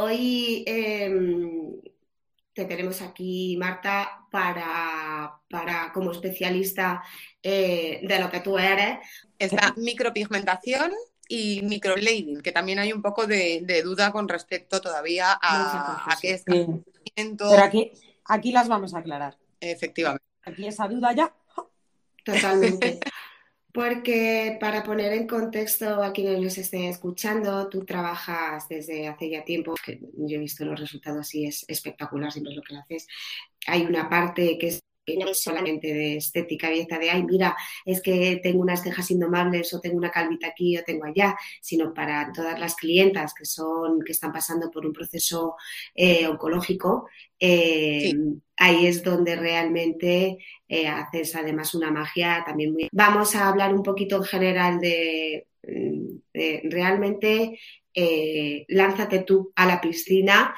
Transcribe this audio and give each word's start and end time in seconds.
Hoy 0.00 0.62
em, 0.64 1.80
te 2.52 2.64
tenemos 2.66 3.02
aquí, 3.02 3.56
Marta, 3.58 4.26
para, 4.30 5.40
para 5.50 5.92
como 5.92 6.12
especialista 6.12 7.02
eh, 7.42 8.00
de 8.02 8.20
lo 8.20 8.30
que 8.30 8.38
tú 8.38 8.58
eres. 8.58 8.98
Es 9.38 9.52
la 9.52 9.74
micropigmentación 9.76 10.92
y 11.28 11.62
microblading, 11.62 12.42
que 12.42 12.52
también 12.52 12.78
hay 12.78 12.92
un 12.92 13.02
poco 13.02 13.26
de, 13.26 13.82
duda 13.82 14.12
con 14.12 14.28
respecto 14.28 14.80
todavía 14.80 15.36
a, 15.42 16.16
qué 16.20 16.30
es 16.32 16.44
Pero 16.44 17.62
aquí, 17.62 17.90
aquí 18.24 18.52
las 18.52 18.68
vamos 18.68 18.94
a 18.94 18.98
aclarar. 18.98 19.36
Efectivamente. 19.60 20.24
Aquí 20.44 20.66
esa 20.66 20.86
duda 20.86 21.12
ya. 21.12 21.34
Totalmente. 22.24 23.00
Porque 23.72 24.56
para 24.60 24.82
poner 24.82 25.12
en 25.12 25.26
contexto 25.26 26.02
a 26.02 26.12
quienes 26.12 26.40
nos 26.40 26.56
estén 26.56 26.84
escuchando, 26.84 27.68
tú 27.68 27.84
trabajas 27.84 28.66
desde 28.68 29.08
hace 29.08 29.30
ya 29.30 29.44
tiempo, 29.44 29.74
que 29.84 30.00
yo 30.00 30.36
he 30.36 30.40
visto 30.40 30.64
los 30.64 30.80
resultados 30.80 31.34
y 31.34 31.46
es 31.46 31.64
espectacular 31.68 32.32
siempre 32.32 32.54
lo 32.54 32.62
que 32.62 32.76
haces. 32.76 33.06
Hay 33.66 33.84
una 33.84 34.08
parte 34.08 34.56
que 34.58 34.68
es 34.68 34.82
no 35.16 35.28
es 35.28 35.40
solamente 35.40 35.92
de 35.92 36.16
estética 36.16 36.68
belleza 36.68 36.98
de, 36.98 37.10
ay, 37.10 37.22
mira, 37.24 37.56
es 37.84 38.00
que 38.00 38.40
tengo 38.42 38.60
unas 38.60 38.82
cejas 38.82 39.10
indomables 39.10 39.72
o 39.72 39.80
tengo 39.80 39.96
una 39.96 40.10
calvita 40.10 40.48
aquí 40.48 40.76
o 40.76 40.84
tengo 40.84 41.04
allá, 41.04 41.36
sino 41.60 41.94
para 41.94 42.32
todas 42.32 42.58
las 42.58 42.74
clientas 42.76 43.34
que 43.34 43.44
son, 43.44 44.00
que 44.04 44.12
están 44.12 44.32
pasando 44.32 44.70
por 44.70 44.86
un 44.86 44.92
proceso 44.92 45.56
eh, 45.94 46.26
oncológico, 46.26 47.08
eh, 47.38 48.12
ahí 48.56 48.86
es 48.86 49.02
donde 49.02 49.36
realmente 49.36 50.38
eh, 50.68 50.88
haces 50.88 51.34
además 51.36 51.74
una 51.74 51.90
magia 51.90 52.42
también 52.44 52.72
muy... 52.72 52.88
Vamos 52.92 53.34
a 53.34 53.48
hablar 53.48 53.74
un 53.74 53.82
poquito 53.82 54.16
en 54.16 54.24
general 54.24 54.80
de, 54.80 55.46
de 55.62 56.60
realmente 56.64 57.58
lánzate 58.68 59.20
tú 59.20 59.52
a 59.56 59.66
la 59.66 59.80
piscina. 59.80 60.54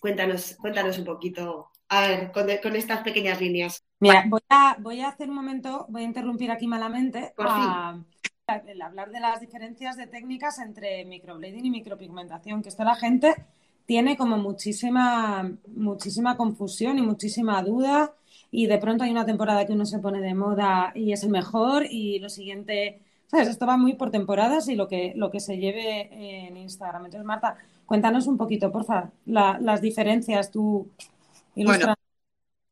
Cuéntanos, 0.00 0.56
cuéntanos 0.58 0.98
un 0.98 1.04
poquito 1.04 1.70
a 1.88 2.00
ver, 2.06 2.32
con, 2.32 2.76
estas 2.76 3.02
pequeñas 3.02 3.40
líneas. 3.40 3.84
Mira, 4.00 4.24
voy 4.28 4.40
a, 4.48 4.76
voy 4.80 5.00
a 5.00 5.08
hacer 5.08 5.28
un 5.28 5.36
momento, 5.36 5.86
voy 5.88 6.02
a 6.02 6.04
interrumpir 6.04 6.50
aquí 6.50 6.66
malamente. 6.66 7.32
A, 7.38 7.98
hablar 8.46 9.10
de 9.10 9.20
las 9.20 9.40
diferencias 9.40 9.96
de 9.96 10.06
técnicas 10.06 10.58
entre 10.58 11.04
microblading 11.04 11.66
y 11.66 11.70
micropigmentación, 11.70 12.62
que 12.62 12.70
esto 12.70 12.82
la 12.82 12.94
gente 12.94 13.34
tiene 13.84 14.16
como 14.16 14.38
muchísima, 14.38 15.50
muchísima 15.74 16.36
confusión 16.36 16.98
y 16.98 17.02
muchísima 17.02 17.62
duda. 17.62 18.14
Y 18.50 18.66
de 18.66 18.78
pronto 18.78 19.04
hay 19.04 19.10
una 19.10 19.26
temporada 19.26 19.66
que 19.66 19.74
uno 19.74 19.84
se 19.84 19.98
pone 19.98 20.20
de 20.20 20.34
moda 20.34 20.92
y 20.94 21.12
es 21.12 21.24
el 21.24 21.30
mejor, 21.30 21.84
y 21.90 22.18
lo 22.20 22.30
siguiente, 22.30 23.02
¿sabes? 23.26 23.48
Esto 23.48 23.66
va 23.66 23.76
muy 23.76 23.94
por 23.94 24.10
temporadas 24.10 24.68
y 24.68 24.76
lo 24.76 24.88
que, 24.88 25.12
lo 25.16 25.30
que 25.30 25.40
se 25.40 25.58
lleve 25.58 26.46
en 26.46 26.56
Instagram. 26.56 27.04
Entonces, 27.04 27.26
Marta, 27.26 27.58
cuéntanos 27.84 28.26
un 28.26 28.38
poquito, 28.38 28.72
por 28.72 28.84
favor, 28.84 29.10
las 29.26 29.82
diferencias 29.82 30.50
tú 30.50 30.88
bueno, 31.54 31.94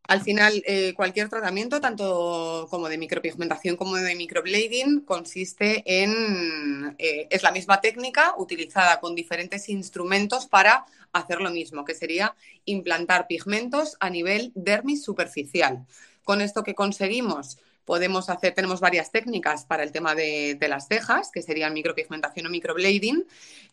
al 0.09 0.23
final, 0.23 0.63
eh, 0.67 0.95
cualquier 0.95 1.29
tratamiento, 1.29 1.81
tanto 1.81 2.67
como 2.71 2.89
de 2.89 2.99
micropigmentación 2.99 3.77
como 3.77 3.97
de 3.97 4.15
microblading, 4.15 5.01
consiste 5.01 5.83
en. 5.85 6.95
Eh, 6.99 7.27
es 7.31 7.43
la 7.43 7.51
misma 7.51 7.81
técnica 7.81 8.35
utilizada 8.39 9.01
con 9.01 9.15
diferentes 9.15 9.69
instrumentos 9.69 10.47
para 10.47 10.87
hacer 11.13 11.41
lo 11.41 11.51
mismo, 11.51 11.85
que 11.85 11.95
sería 11.95 12.35
implantar 12.65 13.27
pigmentos 13.27 13.97
a 13.99 14.11
nivel 14.11 14.53
dermis 14.55 15.03
superficial. 15.03 15.87
Con 16.25 16.41
esto 16.41 16.63
que 16.63 16.75
conseguimos, 16.75 17.59
Podemos 17.87 18.29
hacer, 18.29 18.53
tenemos 18.53 18.81
varias 18.81 19.11
técnicas 19.13 19.65
para 19.65 19.83
el 19.83 19.93
tema 19.93 20.15
de, 20.15 20.59
las 20.69 20.89
cejas, 20.89 21.31
que 21.33 21.41
serían 21.41 21.73
micropigmentación 21.73 22.47
o 22.47 22.51
microblading. 22.51 23.25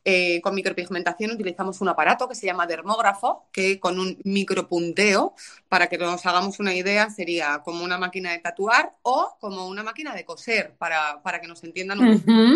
Eh, 0.06 0.40
con 0.42 0.54
micropigmentación 0.54 1.32
utilizamos 1.32 1.82
un 1.82 1.90
aparato 1.90 2.30
que 2.30 2.36
se 2.36 2.46
llama 2.46 2.68
dermógrafo, 2.68 3.50
que 3.52 3.80
con 3.80 4.00
un 4.00 4.18
micropunteo, 4.24 5.34
para 5.68 5.88
que 5.88 5.98
nos 5.98 6.26
hagamos 6.26 6.60
una 6.60 6.76
idea, 6.76 7.10
sería 7.10 7.62
como 7.66 7.84
una 7.84 7.98
máquina 7.98 8.32
de 8.32 8.40
tatuar 8.40 8.94
o 9.02 9.36
como 9.40 9.68
una 9.68 9.82
máquina 9.82 10.14
de 10.14 10.24
coser, 10.24 10.76
para, 10.78 11.20
que 11.42 11.48
nos 11.48 11.64
entiendan 11.64 12.00
un 12.00 12.22
poco 12.22 12.54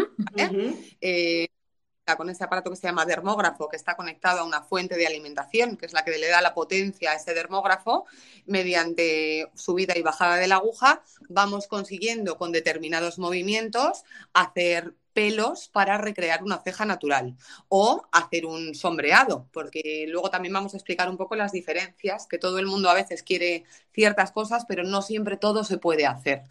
con 2.15 2.29
ese 2.29 2.43
aparato 2.43 2.69
que 2.69 2.77
se 2.77 2.87
llama 2.87 3.05
dermógrafo, 3.05 3.67
que 3.67 3.75
está 3.75 3.95
conectado 3.95 4.39
a 4.39 4.43
una 4.45 4.61
fuente 4.61 4.95
de 4.95 5.07
alimentación, 5.07 5.75
que 5.75 5.85
es 5.85 5.93
la 5.93 6.05
que 6.05 6.17
le 6.17 6.29
da 6.29 6.41
la 6.41 6.53
potencia 6.53 7.11
a 7.11 7.15
ese 7.15 7.33
dermógrafo, 7.33 8.05
mediante 8.45 9.51
subida 9.55 9.97
y 9.97 10.01
bajada 10.01 10.37
de 10.37 10.47
la 10.47 10.55
aguja, 10.55 11.01
vamos 11.27 11.67
consiguiendo 11.67 12.37
con 12.37 12.51
determinados 12.51 13.19
movimientos 13.19 14.03
hacer 14.33 14.93
pelos 15.13 15.67
para 15.69 15.97
recrear 15.97 16.43
una 16.43 16.59
ceja 16.59 16.85
natural 16.85 17.35
o 17.69 18.05
hacer 18.11 18.45
un 18.45 18.75
sombreado, 18.75 19.47
porque 19.51 20.05
luego 20.07 20.29
también 20.29 20.53
vamos 20.53 20.75
a 20.75 20.77
explicar 20.77 21.09
un 21.09 21.17
poco 21.17 21.35
las 21.35 21.51
diferencias, 21.51 22.27
que 22.27 22.37
todo 22.37 22.59
el 22.59 22.67
mundo 22.67 22.87
a 22.87 22.93
veces 22.93 23.23
quiere 23.23 23.65
ciertas 23.93 24.31
cosas, 24.31 24.65
pero 24.67 24.83
no 24.83 25.01
siempre 25.01 25.35
todo 25.35 25.63
se 25.63 25.79
puede 25.79 26.05
hacer. 26.05 26.43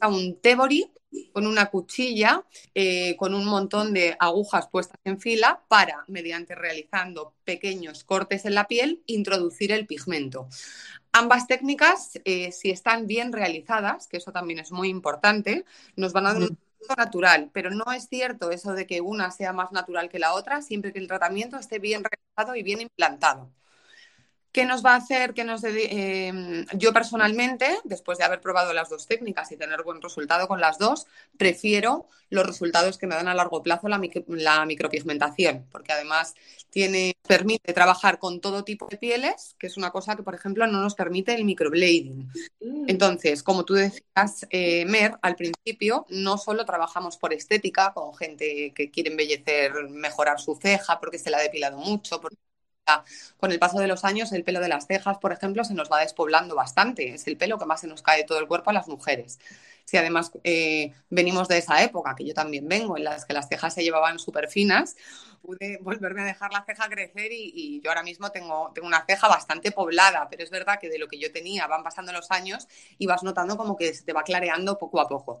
Microblading, 0.00 0.28
un 0.28 0.40
tebori 0.40 0.92
con 1.32 1.46
una 1.46 1.66
cuchilla, 1.66 2.44
eh, 2.74 3.16
con 3.16 3.34
un 3.34 3.46
montón 3.46 3.94
de 3.94 4.16
agujas 4.18 4.68
puestas 4.68 4.98
en 5.04 5.18
fila 5.18 5.62
para, 5.68 6.04
mediante 6.08 6.54
realizando 6.54 7.34
pequeños 7.44 8.04
cortes 8.04 8.44
en 8.44 8.54
la 8.54 8.66
piel, 8.66 9.02
introducir 9.06 9.72
el 9.72 9.86
pigmento. 9.86 10.48
Ambas 11.12 11.46
técnicas, 11.46 12.20
eh, 12.24 12.52
si 12.52 12.70
están 12.70 13.06
bien 13.06 13.32
realizadas, 13.32 14.06
que 14.08 14.18
eso 14.18 14.32
también 14.32 14.58
es 14.58 14.72
muy 14.72 14.88
importante, 14.88 15.64
nos 15.96 16.12
van 16.12 16.26
a 16.26 16.32
dar 16.34 16.42
un 16.42 16.58
natural, 16.96 17.50
pero 17.52 17.70
no 17.70 17.90
es 17.92 18.08
cierto 18.08 18.50
eso 18.50 18.72
de 18.74 18.86
que 18.86 19.00
una 19.00 19.30
sea 19.30 19.52
más 19.52 19.72
natural 19.72 20.08
que 20.08 20.18
la 20.18 20.34
otra, 20.34 20.62
siempre 20.62 20.92
que 20.92 20.98
el 20.98 21.08
tratamiento 21.08 21.56
esté 21.56 21.78
bien 21.78 22.02
realizado 22.04 22.54
y 22.54 22.62
bien 22.62 22.80
implantado. 22.80 23.50
¿Qué 24.56 24.64
nos 24.64 24.82
va 24.82 24.94
a 24.94 24.96
hacer 24.96 25.34
que 25.34 25.44
nos 25.44 25.62
em, 25.64 26.64
yo 26.78 26.90
personalmente, 26.94 27.66
después 27.84 28.16
de 28.16 28.24
haber 28.24 28.40
probado 28.40 28.72
las 28.72 28.88
dos 28.88 29.06
técnicas 29.06 29.52
y 29.52 29.58
tener 29.58 29.82
buen 29.82 30.00
resultado 30.00 30.48
con 30.48 30.62
las 30.62 30.78
dos, 30.78 31.06
prefiero 31.36 32.08
los 32.30 32.46
resultados 32.46 32.96
que 32.96 33.06
me 33.06 33.14
dan 33.14 33.28
a 33.28 33.34
largo 33.34 33.62
plazo 33.62 33.86
la, 33.86 33.98
micropigmentación, 33.98 35.66
porque 35.70 35.92
además 35.92 36.34
tiene, 36.70 37.18
permite 37.28 37.74
trabajar 37.74 38.18
con 38.18 38.40
todo 38.40 38.64
tipo 38.64 38.86
de 38.88 38.96
pieles, 38.96 39.56
que 39.58 39.66
es 39.66 39.76
una 39.76 39.90
cosa 39.90 40.16
que, 40.16 40.22
por 40.22 40.34
ejemplo, 40.34 40.66
no 40.66 40.80
nos 40.80 40.94
permite 40.94 41.34
el 41.34 41.44
microblading. 41.44 42.26
Mm. 42.60 42.88
Entonces, 42.88 43.42
como 43.42 43.66
tú 43.66 43.74
decías, 43.74 44.46
eh, 44.48 44.86
Mer, 44.86 45.18
al 45.20 45.36
principio 45.36 46.06
no 46.08 46.38
solo 46.38 46.64
trabajamos 46.64 47.18
por 47.18 47.34
estética, 47.34 47.92
con 47.92 48.14
gente 48.14 48.72
que 48.74 48.90
quiere 48.90 49.10
embellecer, 49.10 49.90
mejorar 49.90 50.40
su 50.40 50.56
ceja 50.56 50.98
porque 50.98 51.18
se 51.18 51.28
la 51.28 51.36
ha 51.36 51.42
depilado 51.42 51.76
mucho, 51.76 52.22
porque 52.22 52.45
con 53.36 53.52
el 53.52 53.58
paso 53.58 53.78
de 53.78 53.86
los 53.86 54.04
años, 54.04 54.32
el 54.32 54.44
pelo 54.44 54.60
de 54.60 54.68
las 54.68 54.86
cejas, 54.86 55.18
por 55.18 55.32
ejemplo, 55.32 55.64
se 55.64 55.74
nos 55.74 55.90
va 55.90 56.00
despoblando 56.00 56.54
bastante. 56.54 57.14
Es 57.14 57.26
el 57.26 57.36
pelo 57.36 57.58
que 57.58 57.66
más 57.66 57.80
se 57.80 57.86
nos 57.86 58.02
cae 58.02 58.18
de 58.18 58.24
todo 58.24 58.38
el 58.38 58.46
cuerpo 58.46 58.70
a 58.70 58.72
las 58.72 58.88
mujeres. 58.88 59.38
Si 59.84 59.96
además 59.96 60.32
eh, 60.42 60.92
venimos 61.10 61.46
de 61.46 61.58
esa 61.58 61.82
época, 61.82 62.16
que 62.16 62.24
yo 62.24 62.34
también 62.34 62.66
vengo, 62.68 62.96
en 62.96 63.04
las 63.04 63.24
que 63.24 63.32
las 63.32 63.48
cejas 63.48 63.72
se 63.72 63.84
llevaban 63.84 64.18
súper 64.18 64.48
finas, 64.48 64.96
pude 65.42 65.78
volverme 65.80 66.22
a 66.22 66.24
dejar 66.24 66.52
la 66.52 66.64
ceja 66.64 66.88
crecer 66.88 67.30
y, 67.30 67.80
yo 67.82 67.90
ahora 67.90 68.02
mismo 68.02 68.30
tengo, 68.32 68.72
tengo, 68.74 68.88
una 68.88 69.04
ceja 69.06 69.28
bastante 69.28 69.70
poblada, 69.70 70.26
pero 70.28 70.42
es 70.42 70.50
verdad 70.50 70.80
que 70.80 70.88
de 70.88 70.98
lo 70.98 71.06
que 71.06 71.20
yo 71.20 71.30
tenía 71.30 71.68
van 71.68 71.84
pasando 71.84 72.12
los 72.12 72.32
años 72.32 72.66
y 72.98 73.06
vas 73.06 73.22
notando 73.22 73.56
como 73.56 73.76
que 73.76 73.94
se 73.94 74.02
te 74.04 74.12
va 74.12 74.24
clareando 74.24 74.76
poco 74.76 75.00
a 75.00 75.06
poco. 75.06 75.40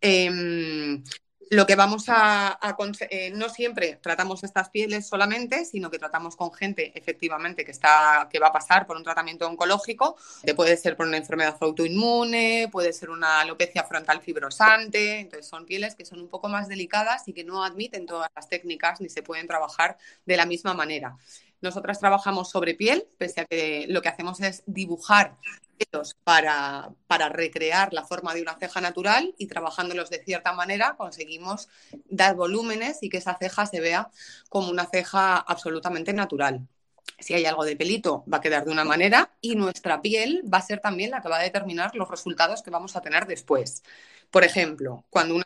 Em, 0.00 1.02
lo 1.50 1.66
que 1.66 1.76
vamos 1.76 2.04
a, 2.08 2.58
eh, 3.10 3.30
no 3.30 3.48
siempre 3.48 3.98
tratamos 4.02 4.44
estas 4.44 4.70
pieles 4.70 5.06
solamente, 5.06 5.64
sino 5.64 5.90
que 5.90 5.98
tratamos 5.98 6.36
con 6.36 6.52
gente 6.52 6.92
efectivamente 6.98 7.64
que 7.64 7.70
está, 7.70 8.28
que 8.30 8.38
va 8.38 8.48
a 8.48 8.52
pasar 8.52 8.86
por 8.86 8.96
un 8.96 9.04
tratamiento 9.04 9.46
oncológico, 9.46 10.16
que 10.44 10.54
puede 10.54 10.76
ser 10.76 10.96
por 10.96 11.06
una 11.06 11.16
enfermedad 11.16 11.56
autoinmune, 11.60 12.68
puede 12.70 12.92
ser 12.92 13.10
una 13.10 13.40
alopecia 13.40 13.84
frontal 13.84 14.20
fibrosante, 14.20 15.20
entonces 15.20 15.46
son 15.46 15.66
pieles 15.66 15.94
que 15.94 16.04
son 16.04 16.20
un 16.20 16.28
poco 16.28 16.48
más 16.48 16.68
delicadas 16.68 17.28
y 17.28 17.32
que 17.32 17.44
no 17.44 17.64
admiten 17.64 18.06
todas 18.06 18.30
las 18.34 18.48
técnicas 18.48 19.00
ni 19.00 19.08
se 19.08 19.22
pueden 19.22 19.46
trabajar 19.46 19.98
de 20.24 20.36
la 20.36 20.46
misma 20.46 20.74
manera. 20.74 21.16
Nosotras 21.62 22.00
trabajamos 22.00 22.50
sobre 22.50 22.74
piel, 22.74 23.06
pese 23.18 23.40
a 23.40 23.44
que 23.44 23.86
lo 23.88 24.02
que 24.02 24.08
hacemos 24.08 24.40
es 24.40 24.64
dibujar 24.66 25.38
para, 26.24 26.90
para 27.06 27.28
recrear 27.28 27.92
la 27.92 28.04
forma 28.04 28.34
de 28.34 28.42
una 28.42 28.56
ceja 28.58 28.80
natural 28.80 29.34
y 29.38 29.46
trabajándolos 29.46 30.10
de 30.10 30.22
cierta 30.22 30.52
manera 30.52 30.96
conseguimos 30.96 31.68
dar 32.08 32.36
volúmenes 32.36 33.02
y 33.02 33.08
que 33.08 33.18
esa 33.18 33.36
ceja 33.38 33.66
se 33.66 33.80
vea 33.80 34.10
como 34.48 34.70
una 34.70 34.86
ceja 34.86 35.36
absolutamente 35.36 36.12
natural. 36.12 36.66
si 37.18 37.34
hay 37.34 37.44
algo 37.46 37.64
de 37.64 37.76
pelito, 37.76 38.24
va 38.32 38.38
a 38.38 38.40
quedar 38.40 38.64
de 38.64 38.72
una 38.72 38.84
manera 38.84 39.30
y 39.40 39.54
nuestra 39.56 40.02
piel 40.02 40.42
va 40.52 40.58
a 40.58 40.62
ser 40.62 40.80
también 40.80 41.10
la 41.10 41.22
que 41.22 41.28
va 41.28 41.38
a 41.38 41.42
determinar 41.42 41.94
los 41.94 42.08
resultados 42.08 42.62
que 42.62 42.70
vamos 42.70 42.96
a 42.96 43.00
tener 43.00 43.26
después. 43.26 43.82
Por 44.30 44.44
ejemplo, 44.44 45.04
cuando 45.10 45.36
una 45.36 45.44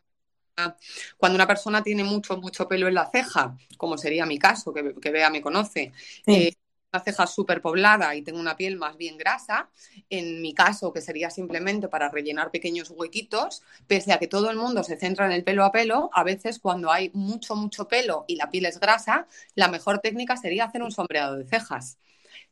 cuando 1.17 1.37
una 1.37 1.47
persona 1.47 1.83
tiene 1.83 2.05
mucho, 2.05 2.37
mucho 2.39 2.67
pelo 2.69 2.89
en 2.89 2.95
la 2.95 3.11
ceja, 3.11 3.57
como 3.77 3.99
sería 3.99 4.27
mi 4.27 4.39
caso, 4.39 4.73
que, 4.73 4.95
que 4.95 5.11
Bea 5.11 5.31
me 5.31 5.43
conoce, 5.43 5.93
eh, 6.27 6.53
una 6.93 7.03
ceja 7.03 7.27
súper 7.27 7.61
poblada 7.61 8.15
y 8.15 8.23
tengo 8.23 8.39
una 8.39 8.57
piel 8.57 8.77
más 8.77 8.97
bien 8.97 9.19
grasa, 9.19 9.71
en 10.09 10.41
mi 10.41 10.55
caso, 10.55 10.93
que 10.93 11.01
sería 11.01 11.31
simplemente 11.31 11.89
para 11.89 12.09
rellenar 12.09 12.51
pequeños 12.51 12.91
huequitos, 12.91 13.63
pese 13.87 14.13
a 14.13 14.19
que 14.19 14.29
todo 14.29 14.51
el 14.51 14.57
mundo 14.57 14.83
se 14.83 14.97
centra 14.97 15.27
en 15.27 15.33
el 15.33 15.45
pelo 15.45 15.65
a 15.65 15.73
pelo, 15.73 16.11
a 16.13 16.23
veces 16.23 16.59
cuando 16.59 16.91
hay 16.91 17.11
mucho, 17.13 17.55
mucho 17.57 17.89
pelo 17.89 18.25
y 18.29 18.37
la 18.37 18.51
piel 18.51 18.67
es 18.67 18.81
grasa, 18.81 19.27
la 19.55 19.69
mejor 19.69 19.99
técnica 19.99 20.37
sería 20.37 20.65
hacer 20.65 20.83
un 20.83 20.93
sombreado 20.93 21.37
de 21.37 21.45
cejas, 21.45 21.99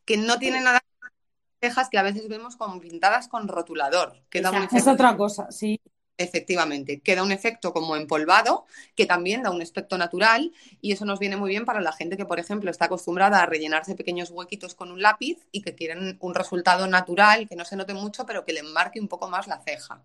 que 0.04 0.16
no 0.16 0.38
tiene 0.38 0.60
nada 0.60 0.80
que 0.80 0.86
ver 1.00 1.10
con 1.10 1.70
cejas 1.70 1.88
que 1.88 1.98
a 1.98 2.02
veces 2.02 2.28
vemos 2.28 2.56
como 2.56 2.80
pintadas 2.80 3.28
con 3.28 3.48
rotulador. 3.48 4.20
Que 4.28 4.42
da 4.42 4.50
un 4.50 4.68
es 4.70 4.86
otra 4.86 5.16
cosa, 5.16 5.50
sí. 5.50 5.80
Efectivamente, 6.16 7.00
queda 7.00 7.24
un 7.24 7.32
efecto 7.32 7.72
como 7.72 7.96
empolvado, 7.96 8.66
que 8.94 9.04
también 9.04 9.42
da 9.42 9.50
un 9.50 9.60
aspecto 9.60 9.98
natural 9.98 10.52
y 10.80 10.92
eso 10.92 11.04
nos 11.04 11.18
viene 11.18 11.36
muy 11.36 11.50
bien 11.50 11.64
para 11.64 11.80
la 11.80 11.90
gente 11.92 12.16
que, 12.16 12.24
por 12.24 12.38
ejemplo, 12.38 12.70
está 12.70 12.84
acostumbrada 12.84 13.42
a 13.42 13.46
rellenarse 13.46 13.96
pequeños 13.96 14.30
huequitos 14.30 14.76
con 14.76 14.92
un 14.92 15.02
lápiz 15.02 15.38
y 15.50 15.62
que 15.62 15.74
quieren 15.74 16.16
un 16.20 16.34
resultado 16.36 16.86
natural, 16.86 17.48
que 17.48 17.56
no 17.56 17.64
se 17.64 17.74
note 17.74 17.94
mucho, 17.94 18.24
pero 18.26 18.44
que 18.44 18.52
le 18.52 18.62
marque 18.62 19.00
un 19.00 19.08
poco 19.08 19.28
más 19.28 19.48
la 19.48 19.60
ceja. 19.62 20.04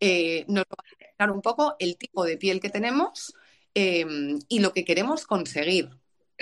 Eh, 0.00 0.44
nos 0.48 0.64
va 0.64 0.76
a 0.84 0.88
explicar 0.88 1.30
un 1.32 1.42
poco 1.42 1.76
el 1.78 1.96
tipo 1.98 2.24
de 2.24 2.38
piel 2.38 2.60
que 2.60 2.70
tenemos 2.70 3.34
eh, 3.74 4.06
y 4.48 4.60
lo 4.60 4.72
que 4.72 4.84
queremos 4.84 5.26
conseguir. 5.26 5.90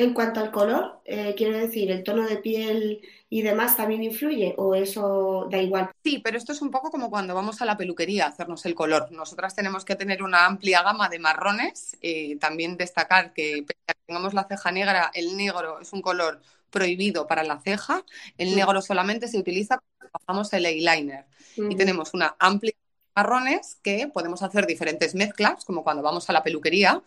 En 0.00 0.14
cuanto 0.14 0.40
al 0.40 0.50
color, 0.50 1.02
eh, 1.04 1.34
quiero 1.36 1.58
decir, 1.58 1.90
el 1.90 2.02
tono 2.02 2.26
de 2.26 2.38
piel 2.38 3.02
y 3.28 3.42
demás 3.42 3.76
también 3.76 4.02
influye 4.02 4.54
o 4.56 4.74
eso 4.74 5.46
da 5.50 5.58
igual. 5.58 5.90
Sí, 6.02 6.22
pero 6.24 6.38
esto 6.38 6.52
es 6.52 6.62
un 6.62 6.70
poco 6.70 6.90
como 6.90 7.10
cuando 7.10 7.34
vamos 7.34 7.60
a 7.60 7.66
la 7.66 7.76
peluquería 7.76 8.24
a 8.24 8.28
hacernos 8.30 8.64
el 8.64 8.74
color. 8.74 9.12
Nosotras 9.12 9.54
tenemos 9.54 9.84
que 9.84 9.96
tener 9.96 10.22
una 10.22 10.46
amplia 10.46 10.82
gama 10.82 11.10
de 11.10 11.18
marrones. 11.18 11.98
Eh, 12.00 12.38
también 12.40 12.78
destacar 12.78 13.34
que 13.34 13.66
tengamos 14.06 14.32
la 14.32 14.44
ceja 14.44 14.72
negra, 14.72 15.10
el 15.12 15.36
negro 15.36 15.80
es 15.80 15.92
un 15.92 16.00
color 16.00 16.40
prohibido 16.70 17.26
para 17.26 17.44
la 17.44 17.60
ceja. 17.60 18.02
El 18.38 18.56
negro 18.56 18.80
solamente 18.80 19.28
se 19.28 19.38
utiliza 19.38 19.76
cuando 19.76 20.12
trabajamos 20.12 20.50
el 20.54 20.64
eyeliner. 20.64 21.26
Y 21.58 21.76
tenemos 21.76 22.14
una 22.14 22.36
amplia 22.38 22.72
marrones 23.20 23.76
que 23.82 24.08
podemos 24.08 24.42
hacer 24.42 24.66
diferentes 24.66 25.14
mezclas, 25.14 25.66
como 25.66 25.84
cuando 25.84 26.02
vamos 26.02 26.30
a 26.30 26.32
la 26.32 26.42
peluquería, 26.42 27.02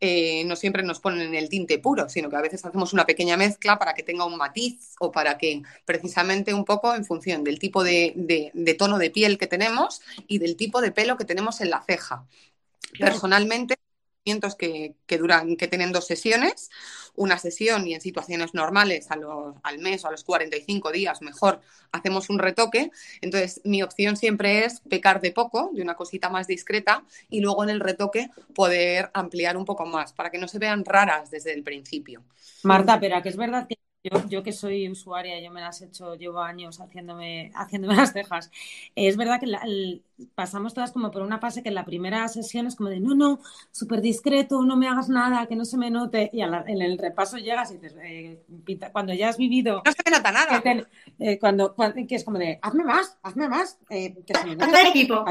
eh, 0.00 0.44
no 0.44 0.54
siempre 0.54 0.84
nos 0.84 1.00
ponen 1.00 1.34
el 1.34 1.48
tinte 1.48 1.80
puro, 1.80 2.08
sino 2.08 2.30
que 2.30 2.36
a 2.36 2.40
veces 2.40 2.64
hacemos 2.64 2.92
una 2.92 3.06
pequeña 3.06 3.36
mezcla 3.36 3.76
para 3.76 3.94
que 3.94 4.04
tenga 4.04 4.24
un 4.24 4.36
matiz 4.36 4.94
o 5.00 5.10
para 5.10 5.36
que 5.36 5.62
precisamente 5.84 6.54
un 6.54 6.64
poco 6.64 6.94
en 6.94 7.04
función 7.04 7.42
del 7.42 7.58
tipo 7.58 7.82
de, 7.82 8.52
tono 8.78 8.98
de 8.98 9.10
piel 9.10 9.36
que 9.36 9.48
tenemos 9.48 10.00
y 10.28 10.38
del 10.38 10.54
tipo 10.56 10.80
de 10.80 10.92
pelo 10.92 11.16
que 11.16 11.24
tenemos 11.24 11.60
en 11.60 11.70
la 11.70 11.82
ceja. 11.82 12.24
Personalmente, 12.96 13.74
que, 14.58 14.94
que, 15.06 15.18
duran, 15.18 15.56
que 15.56 15.68
tienen 15.68 15.92
dos 15.92 16.06
sesiones, 16.06 16.70
una 17.14 17.38
sesión 17.38 17.86
y 17.86 17.94
en 17.94 18.00
situaciones 18.00 18.54
normales 18.54 19.08
al 19.10 19.78
mes 19.78 20.04
o 20.04 20.08
a 20.08 20.10
los 20.10 20.24
45 20.24 20.92
días 20.92 21.22
mejor 21.22 21.60
hacemos 21.92 22.30
un 22.30 22.38
retoque. 22.38 22.90
Entonces 23.20 23.60
mi 23.64 23.82
opción 23.82 24.16
siempre 24.16 24.64
es 24.64 24.80
pecar 24.80 25.20
de 25.20 25.32
poco, 25.32 25.70
de 25.74 25.82
una 25.82 25.94
cosita 25.94 26.28
más 26.28 26.46
discreta 26.46 27.04
y 27.28 27.40
luego 27.40 27.64
en 27.64 27.70
el 27.70 27.80
retoque 27.80 28.30
poder 28.54 29.10
ampliar 29.14 29.56
un 29.56 29.64
poco 29.64 29.86
más 29.86 30.12
para 30.12 30.30
que 30.30 30.38
no 30.38 30.48
se 30.48 30.58
vean 30.58 30.84
raras 30.84 31.30
desde 31.30 31.52
el 31.52 31.62
principio. 31.62 32.22
Marta, 32.62 33.00
pero 33.00 33.20
que 33.22 33.28
es 33.30 33.36
verdad 33.36 33.66
que 33.66 33.76
yo, 34.28 34.42
que 34.42 34.52
soy 34.52 34.88
usuaria, 34.88 35.40
yo 35.40 35.50
me 35.50 35.60
las 35.60 35.80
he 35.82 35.86
hecho, 35.86 36.14
llevo 36.14 36.40
años 36.40 36.80
haciéndome, 36.80 37.50
haciéndome 37.54 37.96
las 37.96 38.12
cejas. 38.12 38.50
Es 38.94 39.16
verdad 39.16 39.40
que 39.40 40.00
pasamos 40.34 40.74
todas 40.74 40.92
como 40.92 41.10
por 41.10 41.22
una 41.22 41.38
fase 41.38 41.62
que 41.62 41.68
en 41.68 41.74
la 41.74 41.84
primera 41.84 42.26
sesión 42.28 42.66
es 42.66 42.76
como 42.76 42.88
de 42.88 43.00
no, 43.00 43.14
no, 43.14 43.40
súper 43.70 44.00
discreto, 44.00 44.62
no 44.62 44.76
me 44.76 44.88
hagas 44.88 45.08
nada, 45.08 45.46
que 45.46 45.56
no 45.56 45.64
se 45.64 45.76
me 45.76 45.90
note. 45.90 46.30
Y 46.32 46.42
en 46.42 46.82
el 46.82 46.98
repaso 46.98 47.38
llegas 47.38 47.70
y 47.70 47.74
dices, 47.74 47.96
eh, 48.02 48.42
cuando 48.92 49.14
ya 49.14 49.28
has 49.28 49.38
vivido. 49.38 49.82
No 49.84 49.92
se 49.92 50.02
me 50.04 50.16
nota 50.16 50.32
nada. 50.32 50.62
Que, 50.62 50.86
eh, 51.18 51.38
cuando, 51.38 51.74
que 52.08 52.14
es 52.14 52.24
como 52.24 52.38
de 52.38 52.58
hazme 52.62 52.84
más, 52.84 53.18
hazme 53.22 53.48
más. 53.48 53.78
Eh, 53.90 54.14
que 54.26 54.34
se 54.34 54.44
me 54.44 54.88
equipo. 54.88 55.24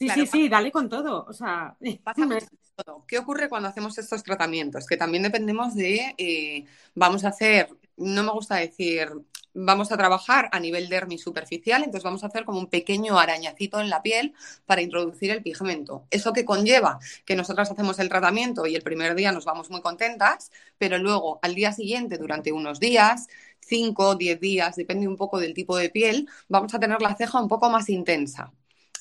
Sí, 0.00 0.08
sí, 0.08 0.26
sí, 0.26 0.48
dale 0.48 0.72
con 0.72 0.88
todo. 0.88 1.26
O 1.28 1.32
sea, 1.34 1.76
todo. 2.84 3.04
¿Qué 3.06 3.18
ocurre 3.18 3.50
cuando 3.50 3.68
hacemos 3.68 3.98
estos 3.98 4.22
tratamientos? 4.22 4.86
Que 4.86 4.96
también 4.96 5.22
dependemos 5.22 5.74
de, 5.74 6.14
eh, 6.16 6.64
vamos 6.94 7.24
a 7.24 7.28
hacer, 7.28 7.68
no 7.98 8.22
me 8.22 8.32
gusta 8.32 8.56
decir, 8.56 9.10
vamos 9.52 9.92
a 9.92 9.98
trabajar 9.98 10.48
a 10.52 10.60
nivel 10.60 10.88
dermis 10.88 11.22
superficial, 11.22 11.82
entonces 11.82 12.04
vamos 12.04 12.24
a 12.24 12.28
hacer 12.28 12.46
como 12.46 12.58
un 12.58 12.68
pequeño 12.68 13.18
arañacito 13.18 13.78
en 13.78 13.90
la 13.90 14.00
piel 14.02 14.32
para 14.64 14.80
introducir 14.80 15.30
el 15.32 15.42
pigmento. 15.42 16.06
Eso 16.10 16.32
que 16.32 16.46
conlleva 16.46 16.98
que 17.26 17.36
nosotras 17.36 17.70
hacemos 17.70 17.98
el 17.98 18.08
tratamiento 18.08 18.66
y 18.66 18.76
el 18.76 18.82
primer 18.82 19.14
día 19.14 19.32
nos 19.32 19.44
vamos 19.44 19.68
muy 19.68 19.82
contentas, 19.82 20.50
pero 20.78 20.96
luego 20.96 21.40
al 21.42 21.54
día 21.54 21.72
siguiente, 21.72 22.16
durante 22.16 22.52
unos 22.52 22.80
días, 22.80 23.28
5 23.60 24.08
o 24.08 24.14
10 24.16 24.40
días, 24.40 24.76
depende 24.76 25.06
un 25.06 25.16
poco 25.16 25.38
del 25.38 25.52
tipo 25.52 25.76
de 25.76 25.90
piel, 25.90 26.26
vamos 26.48 26.72
a 26.74 26.80
tener 26.80 27.02
la 27.02 27.14
ceja 27.16 27.40
un 27.40 27.48
poco 27.48 27.68
más 27.68 27.90
intensa. 27.90 28.52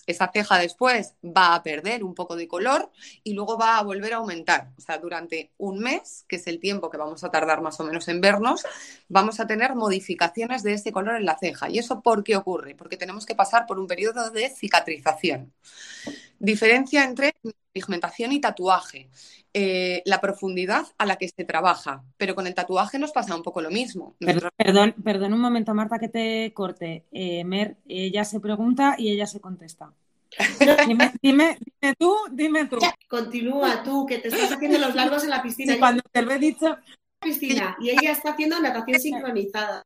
Esa 0.09 0.31
ceja 0.33 0.57
después 0.57 1.13
va 1.23 1.53
a 1.53 1.61
perder 1.61 2.03
un 2.03 2.15
poco 2.15 2.35
de 2.35 2.47
color 2.47 2.89
y 3.23 3.33
luego 3.33 3.59
va 3.59 3.77
a 3.77 3.83
volver 3.83 4.13
a 4.13 4.17
aumentar. 4.17 4.71
O 4.75 4.81
sea, 4.81 4.97
durante 4.97 5.51
un 5.57 5.77
mes, 5.77 6.25
que 6.27 6.37
es 6.37 6.47
el 6.47 6.59
tiempo 6.59 6.89
que 6.89 6.97
vamos 6.97 7.23
a 7.23 7.29
tardar 7.29 7.61
más 7.61 7.79
o 7.79 7.83
menos 7.83 8.07
en 8.07 8.19
vernos, 8.19 8.65
vamos 9.07 9.39
a 9.39 9.45
tener 9.45 9.75
modificaciones 9.75 10.63
de 10.63 10.73
ese 10.73 10.91
color 10.91 11.17
en 11.17 11.25
la 11.25 11.37
ceja. 11.37 11.69
¿Y 11.69 11.77
eso 11.77 12.01
por 12.01 12.23
qué 12.23 12.35
ocurre? 12.35 12.73
Porque 12.73 12.97
tenemos 12.97 13.27
que 13.27 13.35
pasar 13.35 13.67
por 13.67 13.77
un 13.77 13.85
periodo 13.85 14.31
de 14.31 14.49
cicatrización. 14.49 15.53
Diferencia 16.39 17.03
entre 17.03 17.33
pigmentación 17.71 18.31
y 18.31 18.41
tatuaje. 18.41 19.09
Eh, 19.53 20.03
la 20.05 20.21
profundidad 20.21 20.85
a 20.97 21.05
la 21.05 21.15
que 21.15 21.27
se 21.27 21.43
trabaja, 21.43 22.03
pero 22.17 22.35
con 22.35 22.45
el 22.45 22.53
tatuaje 22.53 22.99
nos 22.99 23.11
pasa 23.11 23.35
un 23.35 23.43
poco 23.43 23.61
lo 23.61 23.71
mismo. 23.71 24.15
Perdón, 24.55 24.93
perdón, 25.03 25.33
un 25.33 25.41
momento, 25.41 25.73
Marta, 25.73 25.97
que 25.97 26.07
te 26.07 26.53
corte. 26.53 27.05
Eh, 27.11 27.43
Mer, 27.43 27.77
ella 27.87 28.23
se 28.25 28.39
pregunta 28.39 28.95
y 28.97 29.11
ella 29.11 29.25
se 29.25 29.39
contesta. 29.39 29.91
Dime, 30.87 31.11
dime, 31.23 31.57
tú, 31.97 32.15
dime 32.31 32.65
tú. 32.65 32.77
continúa 33.07 33.81
tú, 33.81 34.05
que 34.05 34.19
te 34.19 34.27
estás 34.27 34.51
haciendo 34.51 34.77
los 34.77 34.93
largos 34.93 35.23
en 35.23 35.31
la 35.31 35.41
piscina. 35.41 35.79
cuando 35.79 36.03
te 36.11 36.21
lo 36.21 36.31
he 36.31 36.37
dicho. 36.37 36.77
Piscina, 37.19 37.75
y 37.81 37.89
ella 37.89 38.11
está 38.11 38.31
haciendo 38.31 38.59
natación 38.59 38.99
sincronizada. 39.01 39.83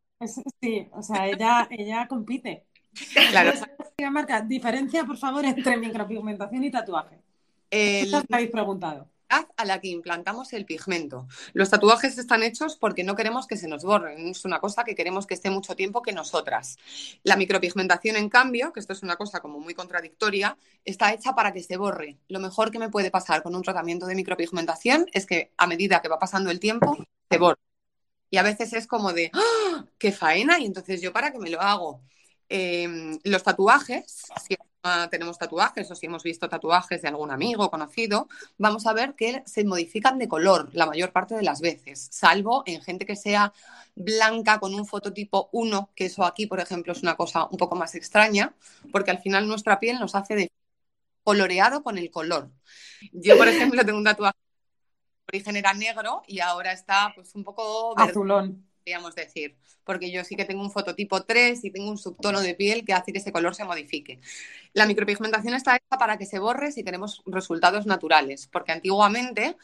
Sí, 0.62 0.88
o 0.92 1.02
sea, 1.02 1.28
ella, 1.28 1.68
ella 1.72 2.08
compite. 2.08 2.66
Claro. 3.30 3.54
Marta, 4.12 4.42
diferencia, 4.42 5.06
por 5.06 5.18
favor, 5.18 5.46
entre 5.46 5.78
micropigmentación 5.78 6.64
y 6.64 6.72
tatuaje. 6.72 7.20
El... 7.70 8.14
habéis 8.30 8.52
preguntado 8.52 9.08
a 9.58 9.66
la 9.66 9.80
que 9.80 9.88
implantamos 9.88 10.54
el 10.54 10.66
pigmento. 10.66 11.28
Los 11.54 11.70
tatuajes 11.70 12.18
están 12.18 12.44
hechos 12.44 12.76
porque 12.76 13.04
no 13.04 13.16
queremos 13.16 13.48
que 13.48 13.58
se 13.58 13.68
nos 13.68 13.84
borren, 13.84 14.28
es 14.28 14.46
una 14.46 14.60
cosa 14.60 14.84
que 14.84 14.96
queremos 14.96 15.26
que 15.26 15.34
esté 15.34 15.50
mucho 15.50 15.76
tiempo 15.76 16.02
que 16.02 16.12
nosotras. 16.12 16.78
La 17.24 17.36
micropigmentación, 17.36 18.16
en 18.16 18.30
cambio, 18.30 18.72
que 18.74 18.80
esto 18.80 18.94
es 18.94 19.04
una 19.04 19.16
cosa 19.16 19.40
como 19.40 19.60
muy 19.60 19.74
contradictoria, 19.74 20.58
está 20.86 21.14
hecha 21.14 21.34
para 21.34 21.52
que 21.52 21.64
se 21.64 21.78
borre. 21.78 22.18
Lo 22.28 22.40
mejor 22.40 22.72
que 22.72 22.80
me 22.80 22.90
puede 22.90 23.12
pasar 23.12 23.42
con 23.44 23.56
un 23.56 23.64
tratamiento 23.64 24.06
de 24.06 24.16
micropigmentación 24.16 25.08
es 25.14 25.26
que 25.26 25.52
a 25.58 25.68
medida 25.68 26.02
que 26.02 26.10
va 26.10 26.20
pasando 26.20 26.52
el 26.52 26.60
tiempo, 26.60 26.98
se 27.30 27.38
borra. 27.38 27.60
Y 28.30 28.38
a 28.38 28.44
veces 28.44 28.74
es 28.74 28.88
como 28.88 29.14
de, 29.14 29.30
¡Ah! 29.34 29.86
¡qué 29.98 30.12
faena! 30.12 30.60
Y 30.60 30.66
entonces 30.66 31.02
yo, 31.02 31.14
¿para 31.14 31.32
qué 31.32 31.40
me 31.40 31.50
lo 31.50 31.62
hago? 31.62 32.02
Em, 32.56 33.18
los 33.24 33.42
tatuajes, 33.42 34.28
si 34.40 34.56
tenemos 35.10 35.40
tatuajes 35.40 35.90
o 35.90 35.96
si 35.96 36.06
hemos 36.06 36.22
visto 36.22 36.48
tatuajes 36.48 37.02
de 37.02 37.08
algún 37.08 37.32
amigo 37.32 37.72
conocido, 37.72 38.28
vamos 38.60 38.86
a 38.86 38.94
ver 38.94 39.16
que 39.16 39.42
se 39.48 39.66
modifican 39.66 40.20
de 40.20 40.28
color 40.28 40.70
la 40.74 40.86
mayor 40.86 41.12
parte 41.12 41.34
de 41.34 41.42
las 41.42 41.62
veces, 41.62 42.10
salvo 42.12 42.62
en 42.68 42.84
gente 42.84 43.08
que 43.08 43.16
sea 43.16 43.54
blanca 43.96 44.60
con 44.60 44.76
un 44.76 44.86
fototipo 44.86 45.50
1, 45.52 45.90
que 45.96 46.06
eso 46.06 46.26
aquí, 46.26 46.46
por 46.46 46.60
ejemplo, 46.60 46.94
es 46.94 47.02
una 47.02 47.16
cosa 47.16 47.46
un 47.46 47.58
poco 47.58 47.76
más 47.76 47.96
extraña, 47.96 48.54
porque 48.92 49.10
al 49.10 49.18
final 49.18 49.48
nuestra 49.48 49.80
piel 49.80 50.00
nos 50.00 50.14
hace 50.14 50.36
de 50.36 50.52
coloreado 51.24 51.82
con 51.82 51.98
el 51.98 52.12
color. 52.12 52.52
Yo, 53.14 53.36
por 53.36 53.48
ejemplo, 53.48 53.84
tengo 53.84 53.98
un 53.98 54.04
tatuaje 54.04 54.38
de 54.38 55.38
origen 55.38 55.56
era 55.56 55.74
negro 55.74 56.22
y 56.28 56.40
ahora 56.40 56.72
está 56.72 57.14
pues 57.16 57.34
un 57.34 57.44
poco 57.44 57.98
azulón 57.98 58.64
podríamos 58.84 59.16
decir, 59.16 59.56
porque 59.86 60.12
yo 60.12 60.26
sí 60.26 60.36
que 60.36 60.44
tengo 60.44 60.62
un 60.62 60.70
fototipo 60.70 61.24
3 61.24 61.64
y 61.64 61.72
tengo 61.72 61.90
un 61.90 61.98
subtono 61.98 62.42
de 62.42 62.54
piel 62.54 62.84
que 62.84 62.92
hace 62.92 63.14
que 63.14 63.20
ese 63.20 63.32
color 63.32 63.56
se 63.56 63.64
modifique. 63.64 64.20
La 64.74 64.86
micropigmentación 64.86 65.54
está 65.54 65.78
hecha 65.78 65.98
para 65.98 66.18
que 66.18 66.26
se 66.26 66.38
borre 66.38 66.72
si 66.74 66.84
queremos 66.84 67.24
resultados 67.26 67.86
naturales, 67.86 68.50
porque 68.52 68.74
antiguamente 68.74 69.56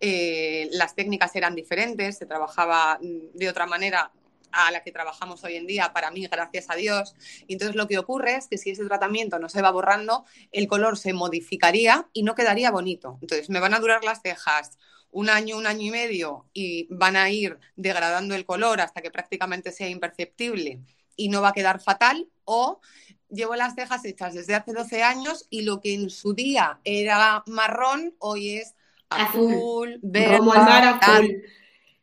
eh, 0.00 0.68
las 0.72 0.94
técnicas 0.94 1.34
eran 1.36 1.54
diferentes, 1.54 2.18
se 2.18 2.26
trabajaba 2.26 2.98
de 3.00 3.48
otra 3.48 3.66
manera 3.66 4.12
a 4.52 4.70
la 4.70 4.82
que 4.82 4.92
trabajamos 4.92 5.42
hoy 5.44 5.56
en 5.56 5.66
día, 5.66 5.92
para 5.94 6.10
mí, 6.10 6.26
gracias 6.26 6.66
a 6.68 6.74
Dios. 6.74 7.14
Entonces 7.48 7.76
lo 7.76 7.88
que 7.88 7.98
ocurre 7.98 8.36
es 8.36 8.46
que 8.46 8.58
si 8.58 8.70
ese 8.70 8.84
tratamiento 8.84 9.38
no 9.38 9.48
se 9.48 9.62
va 9.62 9.70
borrando, 9.70 10.26
el 10.52 10.68
color 10.68 10.98
se 10.98 11.14
modificaría 11.14 12.08
y 12.12 12.24
no 12.24 12.34
quedaría 12.34 12.70
bonito. 12.70 13.18
Entonces 13.22 13.48
me 13.48 13.60
van 13.60 13.72
a 13.72 13.80
durar 13.80 14.04
las 14.04 14.20
cejas 14.20 14.78
un 15.16 15.30
año, 15.30 15.56
un 15.56 15.66
año 15.66 15.80
y 15.80 15.90
medio 15.90 16.44
y 16.52 16.86
van 16.90 17.16
a 17.16 17.30
ir 17.30 17.58
degradando 17.74 18.34
el 18.34 18.44
color 18.44 18.82
hasta 18.82 19.00
que 19.00 19.10
prácticamente 19.10 19.72
sea 19.72 19.88
imperceptible 19.88 20.80
y 21.16 21.30
no 21.30 21.40
va 21.40 21.48
a 21.48 21.52
quedar 21.54 21.80
fatal, 21.80 22.28
o 22.44 22.82
llevo 23.30 23.56
las 23.56 23.74
cejas 23.74 24.04
hechas 24.04 24.34
desde 24.34 24.54
hace 24.54 24.74
12 24.74 25.02
años 25.02 25.46
y 25.48 25.62
lo 25.62 25.80
que 25.80 25.94
en 25.94 26.10
su 26.10 26.34
día 26.34 26.80
era 26.84 27.42
marrón, 27.46 28.14
hoy 28.18 28.58
es 28.58 28.74
azul, 29.08 29.98
verde. 30.02 30.36
Como 30.36 30.52
el 30.52 30.60
mar 30.60 30.98
azul. 31.00 31.42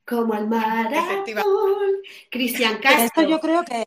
Como 0.07 0.33
el 0.33 0.47
mar 0.47 0.91
azul. 0.91 2.01
Cristian 2.31 2.79
Castro. 2.79 3.03
Esto 3.03 3.21
yo 3.21 3.39
creo 3.39 3.63
que 3.63 3.85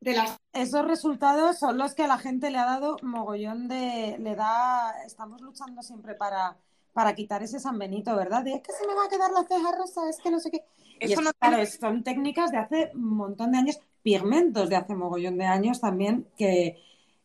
de 0.00 0.14
las... 0.14 0.38
esos 0.54 0.86
resultados 0.86 1.58
son 1.58 1.76
los 1.76 1.94
que 1.94 2.04
a 2.04 2.06
la 2.06 2.16
gente 2.16 2.50
le 2.50 2.56
ha 2.56 2.64
dado 2.64 2.96
mogollón 3.02 3.68
de... 3.68 4.16
Le 4.18 4.34
da... 4.34 5.02
Estamos 5.04 5.42
luchando 5.42 5.82
siempre 5.82 6.14
para, 6.14 6.56
para 6.94 7.14
quitar 7.14 7.42
ese 7.42 7.60
San 7.60 7.78
Benito, 7.78 8.16
¿verdad? 8.16 8.44
De 8.44 8.54
es 8.54 8.62
que 8.62 8.72
se 8.72 8.86
me 8.86 8.94
va 8.94 9.04
a 9.04 9.08
quedar 9.08 9.32
la 9.32 9.44
ceja 9.44 9.76
rosa, 9.76 10.08
es 10.08 10.18
que 10.20 10.30
no 10.30 10.40
sé 10.40 10.50
qué. 10.50 10.64
Eso 11.00 11.20
no... 11.20 11.32
claro, 11.38 11.66
son 11.66 12.04
técnicas 12.04 12.52
de 12.52 12.58
hace 12.58 12.92
un 12.94 13.16
montón 13.16 13.52
de 13.52 13.58
años, 13.58 13.80
pigmentos 14.02 14.70
de 14.70 14.76
hace 14.76 14.94
mogollón 14.94 15.36
de 15.36 15.44
años 15.44 15.80
también, 15.80 16.28
que, 16.38 16.80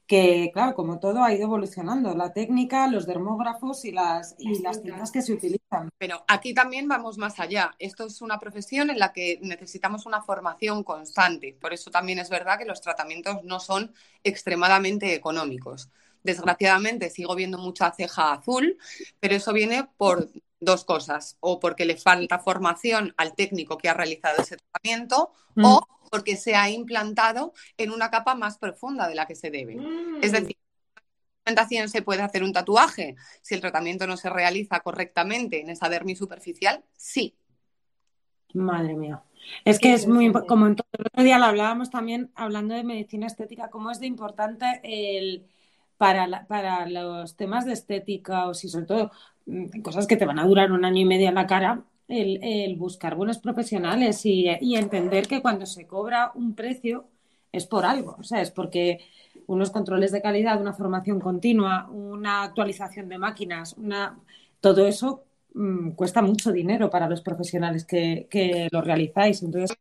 que, 0.08 0.50
claro, 0.52 0.74
como 0.74 1.00
todo 1.00 1.24
ha 1.24 1.32
ido 1.34 1.44
evolucionando, 1.44 2.16
la 2.16 2.34
técnica, 2.34 2.88
los 2.88 3.06
dermógrafos 3.06 3.86
y 3.86 3.92
las, 3.92 4.36
y 4.40 4.60
las 4.64 4.82
tintas 4.82 5.12
que 5.12 5.22
se 5.22 5.34
utilizan. 5.34 5.92
Pero 6.00 6.24
aquí 6.28 6.56
también 6.56 6.88
vamos 6.88 7.20
más 7.20 7.40
allá. 7.40 7.76
Esto 7.78 8.08
es 8.08 8.24
una 8.24 8.40
profesión 8.40 8.90
en 8.90 8.98
la 8.98 9.14
que 9.14 9.38
necesitamos 9.44 10.08
una 10.08 10.24
formación 10.24 10.84
constante. 10.84 11.56
Por 11.62 11.74
eso 11.74 11.92
también 11.92 12.18
es 12.18 12.32
verdad 12.32 12.58
que 12.58 12.66
los 12.66 12.82
tratamientos 12.82 13.44
no 13.44 13.60
son 13.60 13.94
extremadamente 14.24 15.14
económicos. 15.14 15.90
Desgraciadamente 16.24 17.10
sigo 17.10 17.36
viendo 17.36 17.58
mucha 17.58 17.92
ceja 17.92 18.34
azul, 18.34 18.78
pero 19.20 19.36
eso 19.36 19.54
viene 19.54 19.88
por 19.98 20.30
dos 20.60 20.84
cosas, 20.84 21.38
o 21.40 21.60
porque 21.60 21.86
le 21.86 21.96
falta 21.96 22.40
formación 22.40 23.14
al 23.18 23.34
técnico 23.34 23.78
que 23.78 23.90
ha 23.90 23.94
realizado 23.94 24.42
ese 24.42 24.58
tratamiento, 24.58 25.32
mm. 25.56 25.66
o 25.66 25.88
porque 26.12 26.36
se 26.36 26.56
ha 26.56 26.70
implantado 26.70 27.54
en 27.78 27.92
una 27.92 28.10
capa 28.10 28.36
más 28.36 28.58
profunda 28.58 29.08
de 29.08 29.16
la 29.16 29.26
que 29.26 29.36
se 29.36 29.52
debe. 29.52 29.76
Mm. 29.76 30.20
Es 30.22 30.32
decir, 30.34 30.58
se 31.88 32.02
puede 32.02 32.22
hacer 32.22 32.44
un 32.44 32.54
tatuaje 32.54 33.16
si 33.42 33.56
el 33.56 33.62
tratamiento 33.62 34.06
no 34.06 34.18
se 34.18 34.30
realiza 34.30 34.80
correctamente 34.82 35.62
en 35.62 35.70
esa 35.70 35.90
dermis 35.90 36.18
superficial, 36.18 36.84
sí. 36.96 37.36
Madre 38.54 38.96
mía. 38.96 39.22
Es 39.64 39.80
que 39.80 39.94
es 39.94 40.08
muy 40.08 40.32
como 40.32 40.68
en 40.68 40.76
todo 40.76 40.88
el 40.92 41.06
otro 41.08 41.24
día 41.24 41.40
lo 41.40 41.46
hablábamos 41.46 41.90
también 41.90 42.32
hablando 42.36 42.76
de 42.76 42.84
medicina 42.84 43.28
estética, 43.28 43.70
cómo 43.70 43.90
es 43.90 44.00
de 44.00 44.08
importante 44.08 44.82
el 44.84 45.48
para, 46.00 46.48
para 46.48 46.88
los 46.90 47.36
temas 47.36 47.66
de 47.66 47.74
estética 47.74 48.48
o 48.48 48.54
si 48.54 48.70
sobre 48.70 48.86
todo 48.86 49.12
mm, 49.48 49.82
cosas 49.82 50.08
que 50.08 50.16
te 50.18 50.26
van 50.26 50.40
a 50.40 50.46
durar 50.46 50.72
un 50.72 50.86
año 50.86 51.02
y 51.02 51.06
medio 51.06 51.28
en 51.28 51.36
la 51.36 51.46
cara, 51.46 51.84
el, 52.08 52.76
buscar 52.78 53.16
buenos 53.16 53.40
profesionales 53.40 54.26
y, 54.26 54.48
entender 54.76 55.28
que 55.28 55.42
cuando 55.42 55.66
se 55.66 55.88
cobra 55.88 56.32
un 56.36 56.56
precio 56.56 57.10
es 57.52 57.66
por 57.68 57.86
algo, 57.86 58.16
o 58.18 58.24
sea, 58.24 58.42
es 58.42 58.52
porque 58.52 59.00
unos 59.48 59.72
controles 59.72 60.12
de 60.12 60.22
calidad, 60.22 60.62
una 60.62 60.74
formación 60.74 61.20
continua, 61.20 61.90
una 61.90 62.44
actualización 62.44 63.10
de 63.10 63.18
máquinas, 63.18 63.74
una, 63.78 64.18
todo 64.62 64.88
eso 64.88 65.26
mm, 65.54 65.92
cuesta 65.92 66.22
mucho 66.22 66.52
dinero 66.54 66.90
para 66.90 67.10
los 67.10 67.22
profesionales 67.22 67.84
que, 67.86 68.70
lo 68.72 68.82
realizáis. 68.82 69.44
Entonces, 69.44 69.78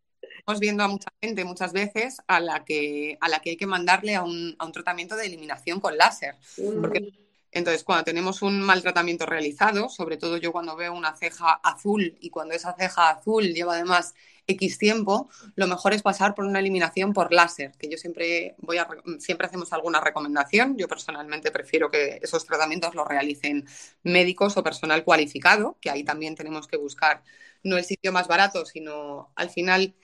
estamos 0.48 0.60
viendo 0.60 0.82
a 0.82 0.88
mucha 0.88 1.12
gente 1.20 1.44
muchas 1.44 1.74
veces 1.74 2.22
a 2.26 2.40
la 2.40 2.64
que, 2.64 3.18
a 3.20 3.28
la 3.28 3.40
que 3.40 3.50
hay 3.50 3.56
que 3.58 3.66
mandarle 3.66 4.14
a 4.14 4.22
un, 4.22 4.56
a 4.58 4.64
un 4.64 4.72
tratamiento 4.72 5.14
de 5.14 5.26
eliminación 5.26 5.78
con 5.78 5.98
láser. 5.98 6.36
Porque 6.80 7.12
entonces, 7.52 7.84
cuando 7.84 8.04
tenemos 8.04 8.40
un 8.40 8.58
mal 8.58 8.80
tratamiento 8.80 9.26
realizado, 9.26 9.90
sobre 9.90 10.16
todo 10.16 10.38
yo 10.38 10.50
cuando 10.50 10.74
veo 10.74 10.94
una 10.94 11.14
ceja 11.16 11.52
azul 11.62 12.16
y 12.20 12.30
cuando 12.30 12.54
esa 12.54 12.74
ceja 12.74 13.10
azul 13.10 13.44
lleva 13.52 13.74
además 13.74 14.14
X 14.46 14.78
tiempo, 14.78 15.28
lo 15.54 15.66
mejor 15.66 15.92
es 15.92 16.00
pasar 16.00 16.34
por 16.34 16.46
una 16.46 16.60
eliminación 16.60 17.12
por 17.12 17.30
láser, 17.30 17.72
que 17.78 17.90
yo 17.90 17.98
siempre 17.98 18.54
voy 18.58 18.78
a 18.78 18.88
siempre 19.18 19.46
hacemos 19.46 19.74
alguna 19.74 20.00
recomendación. 20.00 20.78
Yo 20.78 20.88
personalmente 20.88 21.50
prefiero 21.50 21.90
que 21.90 22.20
esos 22.22 22.46
tratamientos 22.46 22.94
los 22.94 23.06
realicen 23.06 23.66
médicos 24.02 24.56
o 24.56 24.62
personal 24.62 25.04
cualificado, 25.04 25.76
que 25.82 25.90
ahí 25.90 26.04
también 26.04 26.34
tenemos 26.36 26.66
que 26.66 26.78
buscar 26.78 27.22
no 27.62 27.76
el 27.76 27.84
sitio 27.84 28.12
más 28.12 28.28
barato, 28.28 28.64
sino 28.64 29.30
al 29.34 29.50
final 29.50 29.94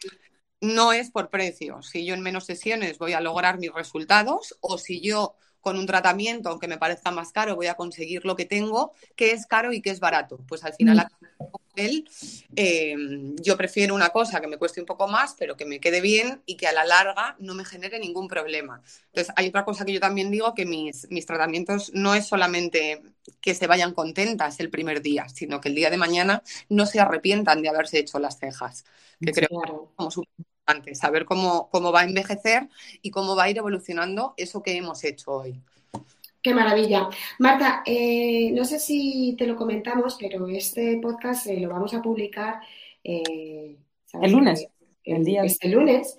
no 0.65 0.93
es 0.93 1.11
por 1.11 1.31
precio. 1.31 1.83
Si 1.83 2.05
yo 2.05 2.15
en 2.15 2.23
menos 2.23 2.45
sesiones 2.45 2.99
voy 2.99 3.13
a 3.13 3.21
lograr 3.21 3.59
mis 3.59 3.73
resultados 3.73 4.57
o 4.61 4.79
si 4.79 5.01
yo 5.01 5.37
con 5.65 5.79
un 5.79 5.87
tratamiento, 5.87 6.51
aunque 6.51 6.69
me 6.69 6.77
parezca 6.77 7.11
más 7.11 7.33
caro, 7.33 7.57
voy 7.57 7.69
a 7.69 7.75
conseguir 7.75 8.27
lo 8.27 8.37
que 8.37 8.45
tengo, 8.45 8.93
que 9.17 9.33
es 9.33 9.47
caro 9.47 9.73
y 9.73 9.81
que 9.81 9.89
es 9.89 9.99
barato. 9.99 10.39
Pues 10.47 10.63
al 10.63 10.75
final, 10.75 11.09
mm. 11.39 11.99
eh, 12.55 12.95
yo 13.41 13.57
prefiero 13.57 13.95
una 13.95 14.11
cosa 14.11 14.43
que 14.43 14.47
me 14.47 14.59
cueste 14.59 14.81
un 14.81 14.87
poco 14.87 15.09
más, 15.09 15.35
pero 15.39 15.57
que 15.57 15.65
me 15.65 15.81
quede 15.81 16.03
bien 16.03 16.43
y 16.45 16.59
que 16.59 16.67
a 16.67 16.73
la 16.73 16.85
larga 16.85 17.37
no 17.39 17.55
me 17.55 17.65
genere 17.65 17.99
ningún 17.99 18.29
problema. 18.29 18.83
Entonces, 19.07 19.33
hay 19.37 19.49
otra 19.49 19.65
cosa 19.65 19.87
que 19.87 19.95
yo 19.95 20.01
también 20.01 20.31
digo, 20.31 20.53
que 20.53 20.67
mis, 20.67 21.11
mis 21.11 21.25
tratamientos 21.25 21.93
no 21.95 22.15
es 22.15 22.27
solamente 22.27 23.03
que 23.41 23.55
se 23.55 23.67
vayan 23.67 23.95
contentas 23.95 24.61
el 24.61 24.69
primer 24.69 25.01
día, 25.01 25.31
sino 25.31 25.63
que 25.63 25.71
el 25.71 25.75
día 25.75 25.89
de 25.89 25.97
mañana 25.97 26.43
no 26.69 26.85
se 26.85 27.01
arrepientan 27.01 27.63
de 27.63 27.71
haberse 27.71 28.01
hecho 28.01 28.19
las 28.19 28.39
cejas, 28.39 28.85
que 29.19 29.33
creo 29.33 29.49
que 29.49 29.57
es 29.57 29.73
como 29.97 30.11
súper 30.67 30.97
saber 30.97 31.25
cómo, 31.25 31.69
cómo 31.71 31.93
va 31.93 32.01
a 32.01 32.05
envejecer 32.05 32.69
y 33.03 33.11
cómo 33.11 33.37
va 33.37 33.45
a 33.45 33.51
ir 33.51 33.59
evolucionando 33.59 34.35
eso 34.37 34.63
que 34.63 34.77
hemos 34.77 35.05
hecho 35.05 35.33
hoy. 35.33 35.61
Qué 36.45 36.55
maravilla. 36.55 37.09
Marta, 37.39 37.83
eh, 37.87 38.51
no 38.53 38.67
sé 38.67 38.79
si 38.79 39.35
te 39.39 39.47
lo 39.47 39.57
comentamos, 39.57 40.19
pero 40.21 40.47
este 40.49 40.99
podcast 40.99 41.47
eh, 41.47 41.59
lo 41.59 41.71
vamos 41.71 41.95
a 41.95 42.03
publicar 42.03 42.61
eh, 43.03 43.77
el 44.21 44.31
lunes. 44.31 44.69
El, 45.05 45.25
día 45.25 45.43
este 45.43 45.69
lunes. 45.69 46.19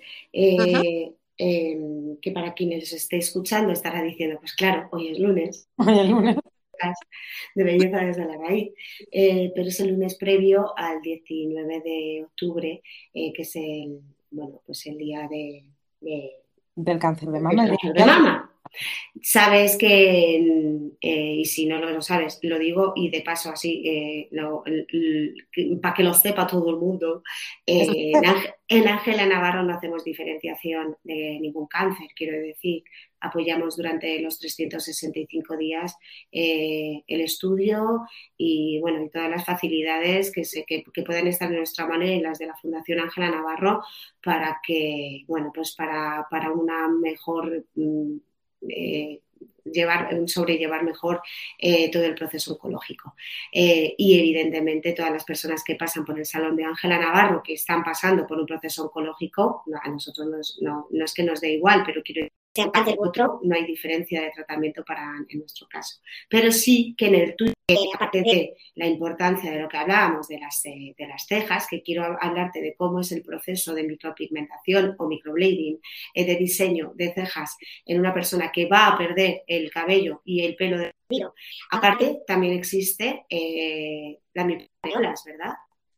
Em, 1.38 2.16
que 2.16 2.30
para 2.32 2.54
quienes 2.54 2.92
esté 2.92 3.18
escuchando 3.18 3.70
estará 3.70 4.02
diciendo, 4.02 4.38
pues 4.40 4.54
claro, 4.54 4.88
hoy 4.90 5.08
es 5.08 5.18
lunes. 5.20 5.68
Hoy 5.78 6.00
es 6.00 6.08
lunes. 6.08 6.36
De 7.54 7.64
belleza 7.64 7.98
desde 7.98 8.24
la 8.26 8.36
raíz. 8.36 8.70
pero 9.10 9.68
es 9.68 9.80
el 9.80 9.90
lunes 9.90 10.16
previo 10.16 10.76
al 10.76 11.00
19 11.02 11.80
de 11.80 12.24
octubre, 12.24 12.82
que 13.12 13.42
es 13.42 13.56
el 13.56 14.00
bueno, 14.30 14.60
pues 14.66 14.86
el 14.86 14.98
día 14.98 15.28
de, 15.28 15.64
del 16.74 16.98
cáncer 16.98 17.30
de 17.30 17.40
mama. 17.40 17.66
de 17.66 18.04
mama. 18.04 18.52
Sabes 19.22 19.76
que, 19.78 20.36
eh, 21.00 21.34
y 21.38 21.44
si 21.44 21.66
no 21.66 21.78
lo 21.78 22.02
sabes, 22.02 22.38
lo 22.42 22.58
digo 22.58 22.92
y 22.94 23.10
de 23.10 23.22
paso 23.22 23.50
así, 23.50 23.82
eh, 23.86 24.28
para 25.80 25.94
que 25.94 26.02
lo 26.02 26.12
sepa 26.12 26.46
todo 26.46 26.70
el 26.70 26.76
mundo, 26.76 27.22
eh, 27.64 28.12
en 28.68 28.88
Ángela 28.88 29.26
Navarro 29.26 29.62
no 29.62 29.74
hacemos 29.74 30.04
diferenciación 30.04 30.96
de 31.04 31.38
ningún 31.40 31.66
cáncer, 31.66 32.08
quiero 32.14 32.38
decir, 32.38 32.82
apoyamos 33.26 33.76
durante 33.76 34.20
los 34.20 34.38
365 34.38 35.56
días 35.56 35.96
el 36.30 37.20
estudio 37.20 38.02
y 38.36 38.80
bueno, 38.80 39.04
y 39.04 39.10
todas 39.10 39.30
las 39.30 39.44
facilidades 39.44 40.32
que, 40.32 40.44
se, 40.44 40.64
que, 40.64 40.84
pueden 41.04 41.26
estar 41.26 41.50
en 41.50 41.58
nuestra 41.58 41.86
mano 41.86 42.04
y 42.04 42.20
las 42.20 42.38
de 42.38 42.46
la 42.46 42.56
Fundación 42.56 43.00
Ángela 43.00 43.30
Navarro 43.30 43.82
para 44.22 44.60
que, 44.66 45.24
bueno, 45.26 45.52
pues 45.54 45.74
para, 45.74 46.26
para 46.30 46.52
una 46.52 46.88
mejor 46.88 47.64
mm, 47.74 48.16
eh, 48.68 49.20
llevar, 49.64 50.10
sobrellevar 50.26 50.84
mejor 50.84 51.20
eh, 51.58 51.90
todo 51.90 52.04
el 52.04 52.14
proceso 52.14 52.52
oncológico. 52.52 53.14
Eh, 53.52 53.94
y 53.96 54.18
evidentemente 54.18 54.92
todas 54.92 55.12
las 55.12 55.24
personas 55.24 55.62
que 55.64 55.76
pasan 55.76 56.04
por 56.04 56.18
el 56.18 56.26
Salón 56.26 56.56
de 56.56 56.64
Ángela 56.64 56.98
Navarro, 56.98 57.42
que 57.42 57.54
están 57.54 57.82
pasando 57.82 58.26
por 58.26 58.38
un 58.38 58.46
proceso 58.46 58.84
oncológico, 58.84 59.64
a 59.82 59.88
nosotros 59.88 60.58
no, 60.60 60.86
no 60.90 61.04
es 61.04 61.14
que 61.14 61.22
nos 61.22 61.40
dé 61.40 61.52
igual, 61.52 61.82
pero 61.84 62.02
quiero 62.02 62.28
cáncer 62.72 62.96
otro, 62.98 63.40
no 63.42 63.54
hay 63.54 63.66
diferencia 63.66 64.22
de 64.22 64.30
tratamiento 64.30 64.84
para 64.84 65.14
en 65.28 65.38
nuestro 65.38 65.68
caso. 65.68 66.00
Pero 66.28 66.50
sí 66.50 66.94
que 66.96 67.06
en 67.06 67.14
el 67.14 67.36
tuyo, 67.36 67.52
aparte 67.94 68.22
de 68.22 68.56
la 68.76 68.86
importancia 68.86 69.50
de 69.50 69.60
lo 69.60 69.68
que 69.68 69.76
hablábamos 69.76 70.28
de 70.28 70.38
las, 70.38 70.64
eh, 70.66 70.94
de 70.96 71.06
las 71.08 71.26
cejas, 71.26 71.66
que 71.68 71.82
quiero 71.82 72.16
hablarte 72.20 72.60
de 72.60 72.74
cómo 72.76 73.00
es 73.00 73.10
el 73.10 73.22
proceso 73.22 73.74
de 73.74 73.82
micropigmentación 73.82 74.94
o 74.98 75.08
microblading 75.08 75.80
eh, 76.14 76.24
de 76.24 76.36
diseño 76.36 76.92
de 76.94 77.12
cejas 77.12 77.56
en 77.84 77.98
una 77.98 78.14
persona 78.14 78.52
que 78.52 78.66
va 78.66 78.86
a 78.86 78.98
perder 78.98 79.42
el 79.48 79.70
cabello 79.70 80.22
y 80.24 80.44
el 80.44 80.54
pelo 80.54 80.78
del 80.78 80.92
cabello. 81.08 81.34
Aparte, 81.70 82.22
también 82.26 82.52
existe 82.52 83.24
eh, 83.28 84.20
la 84.34 84.44
microareolas, 84.44 85.24
¿verdad? 85.24 85.54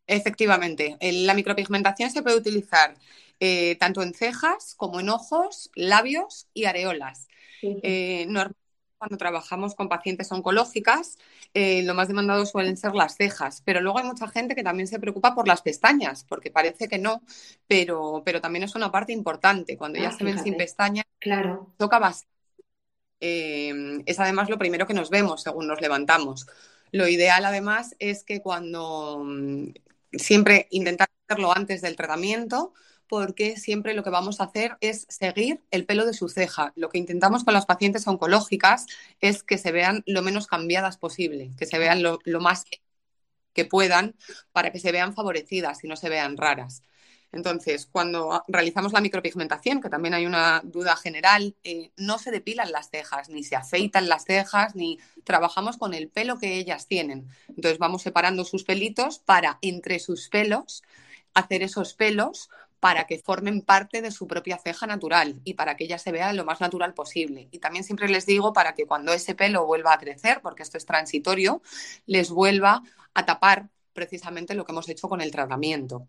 Efectivamente, 0.07 0.97
la 0.99 1.35
micropigmentación 1.35 2.09
se 2.09 2.23
puede 2.23 2.37
utilizar 2.37 2.95
eh, 3.39 3.75
tanto 3.79 4.01
en 4.01 4.13
cejas 4.13 4.73
como 4.75 4.99
en 4.99 5.09
ojos, 5.09 5.69
labios 5.75 6.47
y 6.53 6.65
areolas. 6.65 7.27
Eh, 7.61 8.25
normalmente 8.27 8.58
cuando 8.99 9.17
trabajamos 9.17 9.73
con 9.73 9.89
pacientes 9.89 10.31
oncológicas, 10.31 11.17
eh, 11.53 11.81
lo 11.83 11.95
más 11.95 12.09
demandado 12.09 12.45
suelen 12.45 12.77
ser 12.77 12.93
las 12.93 13.15
cejas, 13.15 13.63
pero 13.65 13.81
luego 13.81 13.97
hay 13.97 14.05
mucha 14.05 14.27
gente 14.27 14.55
que 14.55 14.63
también 14.63 14.87
se 14.87 14.99
preocupa 14.99 15.33
por 15.33 15.47
las 15.47 15.61
pestañas, 15.61 16.25
porque 16.25 16.51
parece 16.51 16.87
que 16.87 16.99
no, 16.99 17.23
pero, 17.67 18.21
pero 18.25 18.41
también 18.41 18.63
es 18.63 18.75
una 18.75 18.91
parte 18.91 19.13
importante. 19.13 19.77
Cuando 19.77 19.99
ya 19.99 20.09
ah, 20.09 20.11
se 20.11 20.23
ven 20.23 20.43
sin 20.43 20.57
pestañas, 20.57 21.05
claro. 21.17 21.73
toca 21.77 21.97
bastante. 21.97 22.35
es 23.19 24.19
además 24.19 24.49
lo 24.49 24.59
primero 24.59 24.85
que 24.85 24.93
nos 24.93 25.09
vemos 25.09 25.41
según 25.41 25.67
nos 25.67 25.81
levantamos. 25.81 26.45
Lo 26.91 27.07
ideal 27.07 27.45
además 27.45 27.95
es 27.99 28.23
que 28.23 28.41
cuando 28.41 29.23
mm, 29.25 29.69
siempre 30.13 30.67
intentar 30.71 31.07
hacerlo 31.27 31.55
antes 31.55 31.81
del 31.81 31.95
tratamiento, 31.95 32.73
porque 33.09 33.57
siempre 33.57 33.95
lo 33.95 34.03
que 34.03 34.11
vamos 34.11 34.39
a 34.39 34.45
hacer 34.45 34.77
es 34.79 35.05
seguir 35.09 35.61
el 35.71 35.85
pelo 35.85 36.05
de 36.05 36.13
su 36.13 36.29
ceja. 36.29 36.71
Lo 36.75 36.89
que 36.89 36.99
intentamos 36.99 37.43
con 37.43 37.55
las 37.55 37.65
pacientes 37.65 38.07
oncológicas 38.07 38.85
es 39.19 39.43
que 39.43 39.57
se 39.57 39.71
vean 39.71 40.03
lo 40.05 40.21
menos 40.21 40.47
cambiadas 40.47 40.97
posible, 40.97 41.51
que 41.57 41.65
se 41.65 41.79
vean 41.79 42.03
lo, 42.03 42.19
más 42.39 42.65
que 43.53 43.65
puedan 43.65 44.15
para 44.53 44.71
que 44.71 44.79
se 44.79 44.91
vean 44.91 45.13
favorecidas 45.13 45.83
y 45.83 45.87
no 45.87 45.95
se 45.95 46.07
vean 46.07 46.37
raras. 46.37 46.83
Entonces, 47.31 47.87
cuando 47.91 48.43
realizamos 48.47 48.93
la 48.93 49.01
micropigmentación, 49.01 49.81
que 49.81 49.89
también 49.89 50.13
hay 50.13 50.25
una 50.25 50.61
duda 50.63 50.95
general, 50.95 51.55
eh, 51.63 51.91
no 51.97 52.17
se 52.19 52.31
depilan 52.31 52.71
las 52.71 52.89
cejas, 52.89 53.29
ni 53.29 53.43
se 53.43 53.55
afeitan 53.55 54.09
las 54.09 54.25
cejas, 54.25 54.75
ni 54.75 54.99
trabajamos 55.23 55.77
con 55.77 55.93
el 55.93 56.09
pelo 56.09 56.39
que 56.39 56.57
ellas 56.57 56.87
tienen. 56.87 57.27
Entonces, 57.47 57.77
vamos 57.77 58.03
separando 58.03 58.45
sus 58.45 58.63
pelitos 58.63 59.19
para 59.19 59.59
entre 59.61 59.99
sus 59.99 60.29
pelos 60.29 60.83
hacer 61.33 61.63
esos 61.63 61.93
pelos 61.93 62.49
para 62.79 63.05
que 63.07 63.19
formen 63.19 63.61
parte 63.61 64.01
de 64.01 64.11
su 64.11 64.27
propia 64.27 64.57
ceja 64.57 64.87
natural 64.87 65.41
y 65.43 65.55
para 65.55 65.75
que 65.75 65.83
ella 65.83 65.97
se 65.97 66.11
vea 66.11 66.33
lo 66.33 66.45
más 66.45 66.61
natural 66.61 66.93
posible. 66.93 67.49
Y 67.51 67.59
también 67.59 67.83
siempre 67.83 68.07
les 68.09 68.25
digo 68.25 68.53
para 68.53 68.73
que 68.73 68.85
cuando 68.85 69.13
ese 69.13 69.35
pelo 69.35 69.65
vuelva 69.65 69.93
a 69.93 69.97
crecer, 69.97 70.39
porque 70.41 70.63
esto 70.63 70.77
es 70.77 70.85
transitorio, 70.85 71.61
les 72.05 72.29
vuelva 72.29 72.81
a 73.13 73.25
tapar 73.25 73.69
precisamente 73.93 74.53
lo 74.53 74.65
que 74.65 74.71
hemos 74.71 74.87
hecho 74.87 75.09
con 75.09 75.19
el 75.19 75.31
tratamiento. 75.31 76.07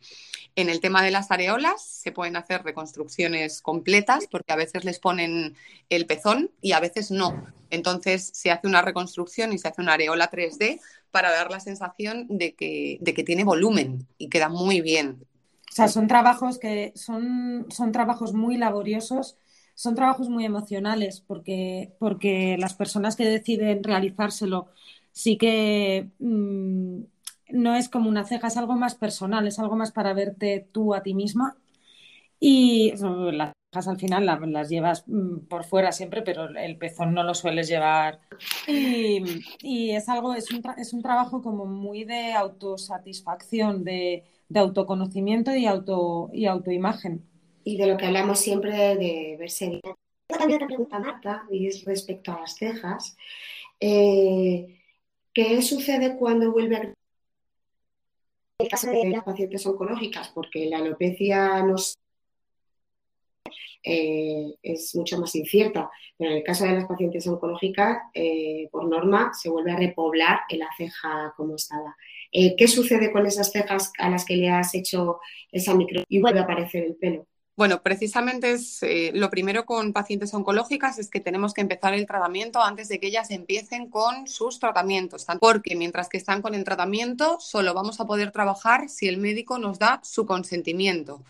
En 0.55 0.71
el 0.71 0.81
tema 0.81 1.03
de 1.03 1.11
las 1.11 1.31
areolas 1.31 1.83
se 1.83 2.13
pueden 2.13 2.37
hacer 2.37 2.63
reconstrucciones 2.63 3.61
completas 3.63 4.29
porque 4.31 4.53
a 4.53 4.57
veces 4.57 4.85
les 4.85 5.01
ponen 5.01 5.57
el 5.89 6.07
pezón 6.07 6.53
y 6.61 6.73
a 6.73 6.81
veces 6.81 7.11
no. 7.11 7.47
Entonces 7.69 8.31
se 8.33 8.53
hace 8.53 8.69
una 8.69 8.83
reconstrucción 8.83 9.53
y 9.53 9.59
se 9.59 9.69
hace 9.69 9.83
una 9.83 9.95
areola 9.95 10.31
3D 10.31 10.81
para 11.11 11.33
dar 11.33 11.51
la 11.51 11.59
sensación 11.59 12.27
de 12.29 12.55
que, 12.55 12.99
de 13.01 13.13
que 13.13 13.25
tiene 13.25 13.43
volumen 13.43 14.07
y 14.19 14.29
queda 14.29 14.49
muy 14.49 14.81
bien. 14.81 15.27
O 15.71 15.73
sea, 15.73 15.87
son 15.87 16.09
trabajos 16.09 16.59
que 16.59 16.93
son, 16.97 17.67
son 17.71 17.93
trabajos 17.93 18.33
muy 18.35 18.57
laboriosos, 18.57 19.37
son 19.75 19.95
trabajos 19.95 20.29
muy 20.29 20.45
emocionales, 20.45 21.21
porque, 21.21 21.95
porque 22.01 22.57
las 22.59 22.75
personas 22.75 23.15
que 23.15 23.25
deciden 23.25 23.85
realizárselo 23.85 24.69
sí 25.13 25.39
que 25.39 26.11
mm, 26.19 27.03
no 27.53 27.75
es 27.77 27.89
como 27.89 28.09
una 28.09 28.25
ceja, 28.25 28.49
es 28.49 28.57
algo 28.57 28.75
más 28.75 28.97
personal, 28.97 29.47
es 29.47 29.59
algo 29.61 29.77
más 29.77 29.93
para 29.93 30.13
verte 30.13 30.69
tú 30.73 30.93
a 30.93 31.03
ti 31.03 31.15
misma. 31.15 31.57
Y 32.41 32.93
las 33.33 33.53
cejas 33.73 33.89
al 33.89 33.99
final 33.99 34.27
las, 34.27 34.69
llevas 34.69 35.05
mm, 35.07 35.47
por 35.49 35.65
fuera 35.65 35.93
siempre, 35.93 36.23
pero 36.23 36.49
el 36.49 36.79
pezón 36.79 37.15
no 37.15 37.23
lo 37.23 37.35
sueles 37.35 37.69
llevar. 37.69 38.21
Y, 38.67 39.91
es 39.91 40.09
algo, 40.09 40.35
es 40.35 40.51
un, 40.51 40.63
es 40.79 40.93
un 40.93 41.03
trabajo 41.03 41.43
como 41.43 41.67
muy 41.67 42.05
de 42.05 42.33
autosatisfacción, 42.33 43.85
de 43.85 44.25
de 44.51 44.61
autoconocimiento 44.61 45.55
y, 45.55 45.67
auto, 45.67 46.29
y 46.33 46.47
autoimagen. 46.47 47.25
Y 47.65 47.77
de 47.77 47.87
lo 47.87 47.97
que 47.97 48.07
hablamos 48.07 48.41
siempre 48.41 48.97
de, 48.97 49.37
verse 49.39 49.69
bien. 49.69 49.81
También 50.27 50.57
otra 50.57 50.67
pregunta, 50.67 50.99
Marta, 50.99 51.45
y 51.51 51.69
es 51.69 51.85
respecto 51.85 52.33
a 52.33 52.41
las 52.41 52.57
cejas. 52.57 53.17
Eh, 53.79 54.77
¿Qué 55.33 55.63
sucede 55.63 56.17
cuando 56.17 56.53
vuelve 56.53 56.77
a... 56.77 56.95
El 58.59 58.69
caso 58.69 58.91
de 58.91 59.09
las 59.09 59.25
pacientes 59.25 59.65
oncológicas, 59.65 60.29
porque 60.35 60.67
la 60.67 60.79
alopecia 60.79 61.63
nos 61.63 61.97
eh, 63.83 64.55
es 64.63 64.95
mucho 64.95 65.19
más 65.19 65.35
incierta. 65.35 65.91
Pero 66.17 66.31
en 66.31 66.39
el 66.39 66.43
caso 66.45 66.65
de 66.65 66.73
las 66.73 66.87
pacientes 66.87 67.27
oncológicas, 67.27 67.99
eh, 68.15 68.69
por 68.71 68.89
norma, 68.89 69.33
se 69.35 69.49
vuelve 69.49 69.73
a 69.73 69.77
repoblar 69.77 70.41
en 70.49 70.61
la 70.61 70.69
ceja 70.77 71.35
como 71.37 71.57
estaba. 71.57 71.97
Eh, 72.33 72.55
¿Qué 72.57 72.69
sucede 72.69 73.13
con 73.13 73.27
esas 73.27 73.51
cejas 73.51 73.93
a 73.99 74.11
las 74.11 74.25
que 74.25 74.37
le 74.37 74.51
has 74.51 74.75
hecho 74.75 75.21
esa 75.51 75.75
micro 75.75 76.03
y 76.09 76.21
vuelve 76.21 76.41
a 76.41 76.43
aparecer 76.45 76.85
el 76.85 76.97
pelo? 76.97 77.27
Bueno, 77.61 77.83
precisamente 77.83 78.53
es 78.53 78.81
lo 79.13 79.29
primero 79.29 79.67
con 79.67 79.93
pacientes 79.93 80.33
oncológicas 80.33 80.99
es 80.99 81.11
que 81.11 81.21
tenemos 81.21 81.53
que 81.53 81.61
empezar 81.61 81.93
el 81.93 82.07
tratamiento 82.07 82.63
antes 82.63 82.89
de 82.89 82.99
que 82.99 83.09
ellas 83.09 83.31
empiecen 83.31 83.91
con 83.91 84.27
sus 84.27 84.59
tratamientos, 84.59 85.27
porque 85.39 85.77
mientras 85.77 86.09
que 86.09 86.17
están 86.17 86.41
con 86.41 86.55
el 86.55 86.65
tratamiento 86.65 87.39
solo 87.39 87.75
vamos 87.75 88.01
a 88.01 88.07
poder 88.07 88.31
trabajar 88.31 88.89
si 88.89 89.09
el 89.09 89.19
médico 89.19 89.59
nos 89.59 89.79
da 89.79 90.01
su 90.03 90.25
consentimiento. 90.25 91.23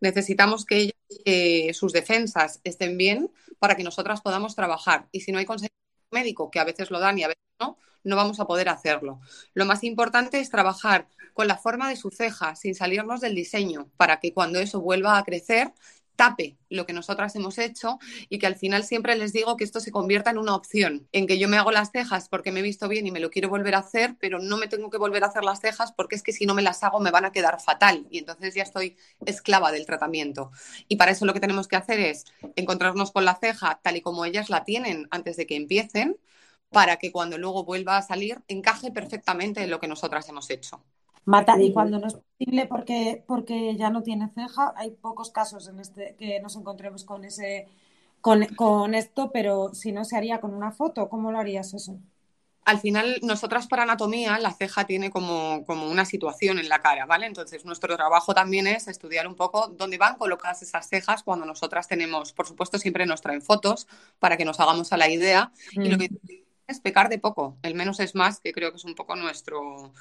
Necesitamos 0.00 0.64
que 0.66 0.76
ellas 0.76 0.94
eh, 1.24 1.74
sus 1.74 1.92
defensas 1.92 2.60
estén 2.62 2.96
bien 2.96 3.32
para 3.58 3.74
que 3.74 3.82
nosotras 3.82 4.20
podamos 4.20 4.54
trabajar. 4.54 5.08
Y 5.10 5.22
si 5.22 5.32
no 5.32 5.40
hay 5.40 5.46
consentimiento 5.46 5.81
médico, 6.12 6.50
que 6.50 6.60
a 6.60 6.64
veces 6.64 6.90
lo 6.90 7.00
dan 7.00 7.18
y 7.18 7.24
a 7.24 7.28
veces 7.28 7.42
no, 7.60 7.78
no 8.04 8.16
vamos 8.16 8.40
a 8.40 8.46
poder 8.46 8.68
hacerlo. 8.68 9.20
Lo 9.54 9.64
más 9.64 9.84
importante 9.84 10.40
es 10.40 10.50
trabajar 10.50 11.08
con 11.34 11.48
la 11.48 11.56
forma 11.56 11.88
de 11.88 11.96
su 11.96 12.10
ceja, 12.10 12.54
sin 12.56 12.74
salirnos 12.74 13.20
del 13.20 13.34
diseño, 13.34 13.90
para 13.96 14.20
que 14.20 14.34
cuando 14.34 14.58
eso 14.58 14.80
vuelva 14.80 15.18
a 15.18 15.24
crecer, 15.24 15.72
lo 16.68 16.86
que 16.86 16.92
nosotras 16.92 17.34
hemos 17.36 17.58
hecho 17.58 17.98
y 18.28 18.38
que 18.38 18.46
al 18.46 18.56
final 18.56 18.84
siempre 18.84 19.16
les 19.16 19.32
digo 19.32 19.56
que 19.56 19.64
esto 19.64 19.80
se 19.80 19.90
convierta 19.90 20.30
en 20.30 20.38
una 20.38 20.54
opción, 20.54 21.08
en 21.12 21.26
que 21.26 21.38
yo 21.38 21.48
me 21.48 21.58
hago 21.58 21.70
las 21.72 21.90
cejas 21.90 22.28
porque 22.28 22.52
me 22.52 22.60
he 22.60 22.62
visto 22.62 22.88
bien 22.88 23.06
y 23.06 23.10
me 23.10 23.20
lo 23.20 23.30
quiero 23.30 23.48
volver 23.48 23.74
a 23.74 23.78
hacer, 23.78 24.16
pero 24.20 24.38
no 24.38 24.56
me 24.56 24.68
tengo 24.68 24.90
que 24.90 24.98
volver 24.98 25.24
a 25.24 25.28
hacer 25.28 25.44
las 25.44 25.60
cejas 25.60 25.92
porque 25.92 26.16
es 26.16 26.22
que 26.22 26.32
si 26.32 26.46
no 26.46 26.54
me 26.54 26.62
las 26.62 26.82
hago 26.82 27.00
me 27.00 27.10
van 27.10 27.24
a 27.24 27.32
quedar 27.32 27.60
fatal 27.60 28.06
y 28.10 28.18
entonces 28.18 28.54
ya 28.54 28.62
estoy 28.62 28.96
esclava 29.26 29.72
del 29.72 29.86
tratamiento. 29.86 30.50
Y 30.88 30.96
para 30.96 31.12
eso 31.12 31.26
lo 31.26 31.34
que 31.34 31.40
tenemos 31.40 31.68
que 31.68 31.76
hacer 31.76 32.00
es 32.00 32.24
encontrarnos 32.56 33.12
con 33.12 33.24
la 33.24 33.34
ceja 33.36 33.80
tal 33.82 33.96
y 33.96 34.00
como 34.02 34.24
ellas 34.24 34.50
la 34.50 34.64
tienen 34.64 35.08
antes 35.10 35.36
de 35.36 35.46
que 35.46 35.56
empiecen, 35.56 36.18
para 36.70 36.96
que 36.96 37.12
cuando 37.12 37.38
luego 37.38 37.64
vuelva 37.64 37.98
a 37.98 38.02
salir 38.02 38.42
encaje 38.48 38.90
perfectamente 38.90 39.62
en 39.62 39.70
lo 39.70 39.78
que 39.80 39.88
nosotras 39.88 40.28
hemos 40.28 40.50
hecho. 40.50 40.82
Mata, 41.24 41.60
y 41.60 41.72
cuando 41.72 41.98
no 41.98 42.08
es 42.08 42.14
posible 42.14 42.66
porque, 42.66 43.22
porque 43.26 43.76
ya 43.76 43.90
no 43.90 44.02
tiene 44.02 44.28
ceja, 44.34 44.72
hay 44.76 44.90
pocos 44.90 45.30
casos 45.30 45.68
en 45.68 45.78
este 45.78 46.16
que 46.18 46.40
nos 46.40 46.56
encontremos 46.56 47.04
con 47.04 47.24
ese 47.24 47.68
con, 48.20 48.44
con 48.56 48.94
esto, 48.94 49.30
pero 49.32 49.74
si 49.74 49.92
no 49.92 50.04
se 50.04 50.16
haría 50.16 50.40
con 50.40 50.54
una 50.54 50.72
foto, 50.72 51.08
¿cómo 51.08 51.30
lo 51.30 51.38
harías 51.38 51.74
eso? 51.74 51.98
al 52.64 52.78
final, 52.78 53.18
nosotras 53.22 53.66
para 53.66 53.82
anatomía, 53.82 54.38
la 54.38 54.52
ceja 54.52 54.86
tiene 54.86 55.10
como, 55.10 55.64
como, 55.66 55.88
una 55.88 56.04
situación 56.04 56.58
en 56.58 56.68
la 56.68 56.80
cara, 56.80 57.06
¿vale? 57.06 57.26
Entonces, 57.26 57.64
nuestro 57.64 57.96
trabajo 57.96 58.34
también 58.34 58.66
es 58.66 58.86
estudiar 58.86 59.26
un 59.26 59.34
poco 59.34 59.68
dónde 59.68 59.98
van 59.98 60.16
colocadas 60.16 60.62
esas 60.62 60.88
cejas 60.88 61.24
cuando 61.24 61.44
nosotras 61.44 61.88
tenemos, 61.88 62.32
por 62.32 62.46
supuesto, 62.46 62.78
siempre 62.78 63.04
nos 63.04 63.20
traen 63.20 63.42
fotos 63.42 63.88
para 64.20 64.36
que 64.36 64.44
nos 64.44 64.60
hagamos 64.60 64.92
a 64.92 64.96
la 64.96 65.10
idea. 65.10 65.50
Y 65.72 65.88
lo 65.88 65.96
mm. 65.96 66.00
que 66.00 66.44
es 66.68 66.80
pecar 66.80 67.08
de 67.08 67.18
poco, 67.18 67.56
el 67.62 67.74
menos 67.74 67.98
es 67.98 68.14
más, 68.14 68.38
que 68.38 68.52
creo 68.52 68.70
que 68.70 68.76
es 68.76 68.84
un 68.84 68.94
poco 68.94 69.16
nuestro, 69.16 69.92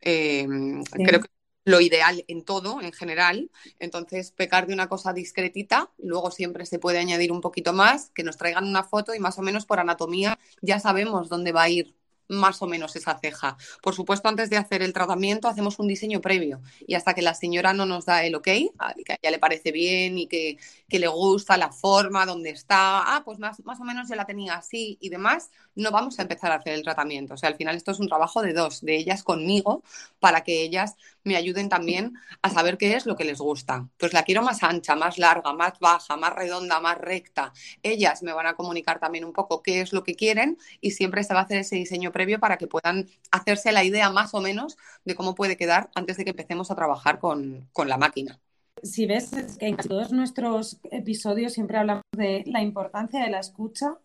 Em, 0.00 0.82
creo 0.84 1.20
que 1.20 1.28
lo 1.64 1.80
ideal 1.80 2.24
en 2.28 2.44
todo, 2.44 2.80
en 2.80 2.92
general. 2.92 3.50
Entonces, 3.78 4.32
pecar 4.32 4.66
de 4.66 4.74
una 4.74 4.88
cosa 4.88 5.12
discretita, 5.12 5.90
luego 5.98 6.30
siempre 6.30 6.64
se 6.66 6.78
puede 6.78 6.98
añadir 6.98 7.30
un 7.30 7.40
poquito 7.40 7.72
más, 7.72 8.10
que 8.14 8.24
nos 8.24 8.38
traigan 8.38 8.66
una 8.66 8.84
foto 8.84 9.14
y 9.14 9.18
más 9.18 9.38
o 9.38 9.42
menos 9.42 9.66
por 9.66 9.78
anatomía 9.78 10.38
ya 10.62 10.80
sabemos 10.80 11.28
dónde 11.28 11.52
va 11.52 11.62
a 11.64 11.68
ir 11.68 11.94
más 12.28 12.62
o 12.62 12.66
menos 12.66 12.94
esa 12.96 13.18
ceja. 13.18 13.56
Por 13.82 13.94
supuesto, 13.94 14.28
antes 14.28 14.50
de 14.50 14.56
hacer 14.56 14.82
el 14.82 14.92
tratamiento 14.92 15.48
hacemos 15.48 15.78
un 15.78 15.88
diseño 15.88 16.20
previo 16.20 16.60
y 16.86 16.94
hasta 16.94 17.14
que 17.14 17.22
la 17.22 17.34
señora 17.34 17.72
no 17.72 17.86
nos 17.86 18.04
da 18.04 18.24
el 18.24 18.34
ok, 18.34 18.44
que 18.44 18.72
a 18.78 19.18
ella 19.20 19.30
le 19.30 19.38
parece 19.38 19.72
bien 19.72 20.18
y 20.18 20.26
que, 20.26 20.58
le 20.90 21.08
gusta 21.08 21.56
la 21.56 21.70
forma, 21.72 22.26
donde 22.26 22.50
está, 22.50 23.16
ah, 23.16 23.22
pues 23.24 23.38
más, 23.38 23.64
más 23.64 23.80
o 23.80 23.84
menos 23.84 24.08
ya 24.08 24.16
la 24.16 24.26
tenía 24.26 24.54
así 24.54 24.98
y 25.00 25.08
demás, 25.08 25.50
no 25.78 25.92
vamos 25.92 26.18
a 26.18 26.22
empezar 26.22 26.50
a 26.50 26.56
hacer 26.56 26.74
el 26.74 26.82
tratamiento. 26.82 27.34
O 27.34 27.36
sea, 27.36 27.48
al 27.48 27.54
final 27.56 27.76
esto 27.76 27.92
es 27.92 28.00
un 28.00 28.08
trabajo 28.08 28.42
de 28.42 28.52
dos, 28.52 28.80
de 28.80 28.96
ellas 28.96 29.22
conmigo, 29.22 29.82
para 30.18 30.42
que 30.42 30.62
ellas 30.62 30.96
me 31.22 31.36
ayuden 31.36 31.68
también 31.68 32.14
a 32.42 32.50
saber 32.50 32.76
qué 32.78 32.96
es 32.96 33.06
lo 33.06 33.16
que 33.16 33.24
les 33.24 33.38
gusta. 33.38 33.88
Pues 33.96 34.12
la 34.12 34.24
quiero 34.24 34.42
más 34.42 34.62
ancha, 34.62 34.96
más 34.96 35.18
larga, 35.18 35.52
más 35.52 35.78
baja, 35.78 36.16
más 36.16 36.34
redonda, 36.34 36.80
más 36.80 36.98
recta. 36.98 37.52
Ellas 37.82 38.22
me 38.22 38.32
van 38.32 38.46
a 38.46 38.54
comunicar 38.54 38.98
también 38.98 39.24
un 39.24 39.32
poco 39.32 39.62
qué 39.62 39.80
es 39.80 39.92
lo 39.92 40.02
que 40.02 40.16
quieren 40.16 40.58
y 40.80 40.90
siempre 40.90 41.22
se 41.22 41.32
va 41.32 41.40
a 41.40 41.44
hacer 41.44 41.58
ese 41.58 41.76
diseño 41.76 42.10
previo 42.10 42.40
para 42.40 42.58
que 42.58 42.66
puedan 42.66 43.08
hacerse 43.30 43.70
la 43.70 43.84
idea 43.84 44.10
más 44.10 44.34
o 44.34 44.40
menos 44.40 44.76
de 45.04 45.14
cómo 45.14 45.36
puede 45.36 45.56
quedar 45.56 45.90
antes 45.94 46.16
de 46.16 46.24
que 46.24 46.30
empecemos 46.30 46.70
a 46.72 46.74
trabajar 46.74 47.20
con, 47.20 47.68
con 47.72 47.88
la 47.88 47.98
máquina. 47.98 48.40
Si 48.82 49.06
ves 49.06 49.30
que 49.58 49.66
en 49.66 49.76
todos 49.76 50.12
nuestros 50.12 50.78
episodios 50.90 51.52
siempre 51.52 51.78
hablamos 51.78 52.04
de 52.16 52.44
la 52.46 52.62
importancia 52.62 53.22
de 53.22 53.30
la 53.30 53.40
escucha 53.40 53.98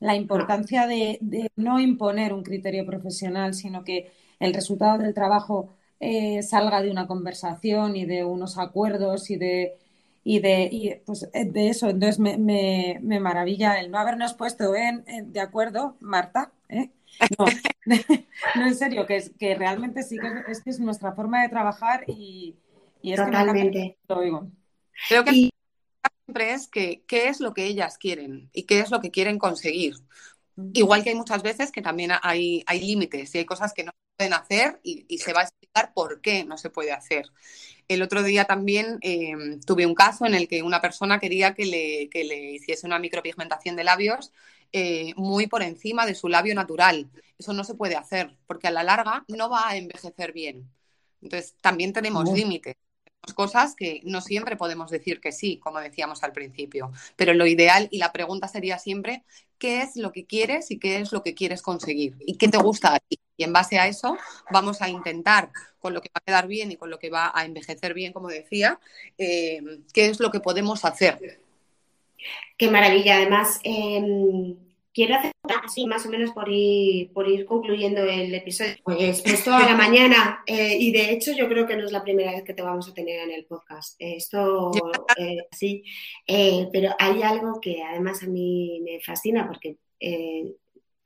la 0.00 0.14
importancia 0.14 0.86
de, 0.86 1.18
no 1.56 1.80
imponer 1.80 2.32
un 2.32 2.42
criterio 2.42 2.84
profesional, 2.86 3.54
sino 3.54 3.84
que 3.84 4.12
el 4.40 4.54
resultado 4.54 4.98
del 4.98 5.14
trabajo 5.14 5.74
eh, 6.00 6.42
salga 6.42 6.82
de 6.82 6.90
una 6.90 7.06
conversación 7.06 7.96
y 7.96 8.04
de 8.04 8.24
unos 8.24 8.58
acuerdos 8.58 9.30
y 9.30 9.36
de 9.36 9.78
y 10.26 10.40
de 10.40 11.02
pues 11.04 11.28
eh, 11.34 11.44
de 11.44 11.68
eso 11.68 11.90
entonces 11.90 12.18
me, 12.18 12.38
me, 12.38 13.20
maravilla 13.20 13.78
el 13.78 13.90
no 13.90 13.98
habernos 13.98 14.32
puesto 14.32 14.74
en, 14.74 15.04
de 15.32 15.40
acuerdo 15.40 15.96
Marta 16.00 16.50
¿eh? 16.70 16.90
no, 17.38 17.44
no, 18.56 18.66
en 18.66 18.74
serio 18.74 19.06
que 19.06 19.16
es 19.16 19.30
que 19.38 19.54
realmente 19.54 20.02
sí 20.02 20.16
que 20.18 20.50
es, 20.50 20.62
que 20.62 20.70
es 20.70 20.80
nuestra 20.80 21.12
forma 21.12 21.42
de 21.42 21.50
trabajar 21.50 22.04
y, 22.06 22.56
y 23.02 23.12
es 23.12 23.22
Totalmente. 23.22 23.98
que 24.06 24.12
oigo. 24.14 24.48
creo 25.08 25.24
que 25.24 25.50
siempre 26.24 26.52
es 26.52 26.68
que 26.68 27.04
qué 27.06 27.28
es 27.28 27.40
lo 27.40 27.54
que 27.54 27.66
ellas 27.66 27.98
quieren 27.98 28.50
y 28.52 28.64
qué 28.64 28.80
es 28.80 28.90
lo 28.90 29.00
que 29.00 29.10
quieren 29.10 29.38
conseguir. 29.38 29.94
Igual 30.72 31.02
que 31.02 31.10
hay 31.10 31.16
muchas 31.16 31.42
veces 31.42 31.72
que 31.72 31.82
también 31.82 32.12
hay, 32.22 32.62
hay 32.66 32.80
límites 32.80 33.34
y 33.34 33.38
hay 33.38 33.44
cosas 33.44 33.72
que 33.74 33.84
no 33.84 33.90
se 33.90 34.16
pueden 34.16 34.34
hacer 34.34 34.80
y, 34.84 35.18
se 35.18 35.32
va 35.32 35.40
a 35.40 35.44
explicar 35.44 35.92
por 35.92 36.20
qué 36.20 36.44
no 36.44 36.56
se 36.56 36.70
puede 36.70 36.92
hacer. 36.92 37.26
El 37.88 38.02
otro 38.02 38.22
día 38.22 38.44
también 38.44 38.98
em, 39.02 39.60
tuve 39.60 39.84
un 39.84 39.94
caso 39.94 40.26
en 40.26 40.34
el 40.34 40.48
que 40.48 40.62
una 40.62 40.80
persona 40.80 41.18
quería 41.18 41.54
que 41.54 41.66
le, 41.66 42.08
que 42.08 42.24
le 42.24 42.52
hiciese 42.52 42.86
una 42.86 43.00
micropigmentación 43.00 43.76
de 43.76 43.84
labios 43.84 44.32
eh, 44.72 45.12
muy 45.16 45.48
por 45.48 45.62
encima 45.62 46.06
de 46.06 46.14
su 46.14 46.28
labio 46.28 46.54
natural. 46.54 47.10
Eso 47.36 47.52
no 47.52 47.64
se 47.64 47.74
puede 47.74 47.96
hacer 47.96 48.36
porque 48.46 48.68
a 48.68 48.70
la 48.70 48.84
larga 48.84 49.24
no 49.28 49.50
va 49.50 49.68
a 49.68 49.76
envejecer 49.76 50.32
bien. 50.32 50.70
Entonces, 51.20 51.56
también 51.60 51.92
tenemos 51.92 52.30
límites 52.32 52.76
cosas 53.32 53.74
que 53.74 54.00
no 54.04 54.20
siempre 54.20 54.56
podemos 54.56 54.90
decir 54.90 55.20
que 55.20 55.32
sí, 55.32 55.58
como 55.58 55.80
decíamos 55.80 56.22
al 56.22 56.32
principio, 56.32 56.92
pero 57.16 57.32
lo 57.32 57.46
ideal 57.46 57.88
y 57.90 57.98
la 57.98 58.12
pregunta 58.12 58.48
sería 58.48 58.78
siempre, 58.78 59.22
¿qué 59.58 59.82
es 59.82 59.96
lo 59.96 60.12
que 60.12 60.26
quieres 60.26 60.70
y 60.70 60.78
qué 60.78 60.98
es 60.98 61.12
lo 61.12 61.22
que 61.22 61.34
quieres 61.34 61.62
conseguir? 61.62 62.16
¿Y 62.20 62.36
qué 62.36 62.48
te 62.48 62.58
gusta 62.58 62.94
a 62.94 62.98
ti? 62.98 63.18
Y 63.36 63.44
en 63.44 63.52
base 63.52 63.78
a 63.78 63.88
eso 63.88 64.16
vamos 64.50 64.82
a 64.82 64.88
intentar, 64.88 65.50
con 65.80 65.94
lo 65.94 66.00
que 66.00 66.08
va 66.08 66.20
a 66.20 66.24
quedar 66.24 66.46
bien 66.46 66.70
y 66.72 66.76
con 66.76 66.90
lo 66.90 66.98
que 66.98 67.10
va 67.10 67.32
a 67.34 67.44
envejecer 67.44 67.94
bien, 67.94 68.12
como 68.12 68.28
decía, 68.28 68.78
eh, 69.18 69.60
qué 69.92 70.06
es 70.06 70.20
lo 70.20 70.30
que 70.30 70.40
podemos 70.40 70.84
hacer. 70.84 71.40
Qué 72.56 72.70
maravilla. 72.70 73.16
Además, 73.16 73.60
em, 73.64 74.56
quiero 74.94 75.16
hacer 75.16 75.32
así 75.64 75.86
más 75.86 76.06
o 76.06 76.08
menos 76.08 76.30
por 76.30 76.48
ir, 76.48 77.12
por 77.12 77.28
ir 77.28 77.44
concluyendo 77.44 78.02
el 78.02 78.32
episodio. 78.34 78.76
Pues, 78.84 79.20
pues 79.22 79.44
toda 79.44 79.60
la 79.66 79.76
mañana 79.76 80.42
eh, 80.46 80.76
y 80.78 80.92
de 80.92 81.10
hecho 81.10 81.32
yo 81.32 81.48
creo 81.48 81.66
que 81.66 81.76
no 81.76 81.84
es 81.84 81.92
la 81.92 82.04
primera 82.04 82.32
vez 82.32 82.44
que 82.44 82.54
te 82.54 82.62
vamos 82.62 82.88
a 82.88 82.94
tener 82.94 83.20
en 83.20 83.32
el 83.32 83.44
podcast. 83.44 83.96
Esto 83.98 84.70
eh, 85.18 85.38
sí, 85.50 85.82
eh, 86.26 86.68
pero 86.72 86.94
hay 86.98 87.22
algo 87.22 87.60
que 87.60 87.82
además 87.82 88.22
a 88.22 88.26
mí 88.26 88.80
me 88.82 89.00
fascina 89.00 89.46
porque 89.46 89.76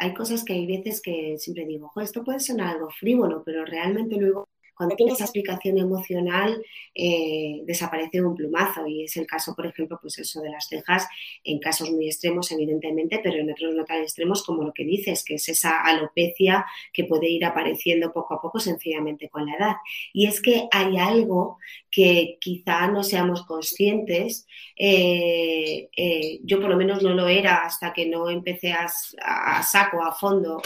hay 0.00 0.14
cosas 0.14 0.44
que 0.44 0.52
hay 0.52 0.66
veces 0.66 1.00
que 1.00 1.36
siempre 1.38 1.64
digo, 1.64 1.90
esto 2.00 2.24
puede 2.24 2.40
sonar 2.40 2.76
algo 2.76 2.90
frívolo, 2.90 3.42
pero 3.44 3.64
realmente 3.64 4.16
luego 4.16 4.48
cuando 4.78 4.94
tiene 4.94 5.12
esa 5.12 5.24
explicación 5.24 5.76
emocional, 5.76 6.62
eh, 6.94 7.62
desaparece 7.64 8.22
un 8.22 8.36
plumazo 8.36 8.86
y 8.86 9.02
es 9.02 9.16
el 9.16 9.26
caso, 9.26 9.52
por 9.56 9.66
ejemplo, 9.66 9.98
pues 10.00 10.20
eso 10.20 10.40
de 10.40 10.50
las 10.50 10.68
cejas, 10.68 11.08
en 11.42 11.58
casos 11.58 11.90
muy 11.90 12.06
extremos, 12.06 12.52
evidentemente, 12.52 13.20
pero 13.20 13.38
en 13.38 13.50
otros 13.50 13.74
no 13.74 13.84
tan 13.84 14.02
extremos 14.02 14.44
como 14.44 14.62
lo 14.62 14.72
que 14.72 14.84
dices, 14.84 15.24
que 15.24 15.34
es 15.34 15.48
esa 15.48 15.82
alopecia 15.82 16.64
que 16.92 17.04
puede 17.04 17.28
ir 17.28 17.44
apareciendo 17.44 18.12
poco 18.12 18.34
a 18.34 18.40
poco 18.40 18.60
sencillamente 18.60 19.28
con 19.28 19.46
la 19.46 19.56
edad. 19.56 19.76
Y 20.12 20.26
es 20.28 20.40
que 20.40 20.68
hay 20.70 20.96
algo 20.96 21.58
que 21.90 22.38
quizá 22.40 22.86
no 22.86 23.02
seamos 23.02 23.44
conscientes, 23.46 24.46
eh, 24.76 25.88
eh, 25.96 26.38
yo 26.44 26.60
por 26.60 26.70
lo 26.70 26.76
menos 26.76 27.02
no 27.02 27.14
lo 27.14 27.26
era 27.26 27.64
hasta 27.64 27.92
que 27.92 28.06
no 28.06 28.30
empecé 28.30 28.72
a, 28.72 28.86
saco, 28.88 30.04
a 30.04 30.12
fondo 30.12 30.62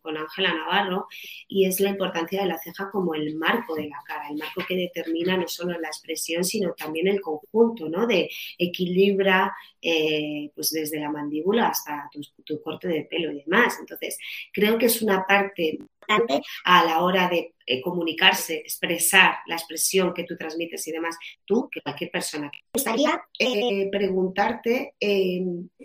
con 0.00 0.16
Ángela 0.16 0.54
Navarro, 0.54 1.06
y 1.46 1.66
es 1.66 1.78
la 1.78 1.90
importancia 1.90 2.40
de 2.42 2.48
la 2.48 2.58
ceja 2.58 2.90
como 2.90 3.14
el 3.14 3.27
marco 3.36 3.74
de 3.74 3.88
la 3.88 4.02
cara, 4.04 4.28
el 4.28 4.36
marco 4.36 4.62
que 4.66 4.76
determina 4.76 5.36
no 5.36 5.48
solo 5.48 5.78
la 5.78 5.88
expresión, 5.88 6.44
sino 6.44 6.72
también 6.74 7.08
el 7.08 7.20
conjunto, 7.20 7.88
¿no? 7.88 8.06
De 8.06 8.30
equilibra, 8.56 9.54
eh, 9.80 10.50
pues 10.54 10.70
desde 10.70 11.00
la 11.00 11.10
mandíbula 11.10 11.68
hasta 11.68 12.08
tu, 12.44 12.62
corte 12.62 12.88
de 12.88 13.02
pelo 13.04 13.32
y 13.32 13.42
demás. 13.42 13.76
Entonces, 13.80 14.18
creo 14.52 14.78
que 14.78 14.86
es 14.86 15.02
una 15.02 15.24
parte 15.26 15.78
importante 15.78 16.42
a 16.64 16.84
la 16.84 17.02
hora 17.02 17.28
de 17.28 17.54
eh, 17.66 17.82
comunicarse, 17.82 18.56
expresar 18.56 19.36
la 19.46 19.56
expresión 19.56 20.14
que 20.14 20.24
tú 20.24 20.36
transmites 20.36 20.86
y 20.88 20.92
demás, 20.92 21.16
tú 21.44 21.68
que 21.70 21.80
cualquier 21.82 22.10
persona. 22.10 22.50
Me 22.52 22.60
gustaría 22.72 23.22
eh, 23.38 23.88
preguntarte 23.90 24.94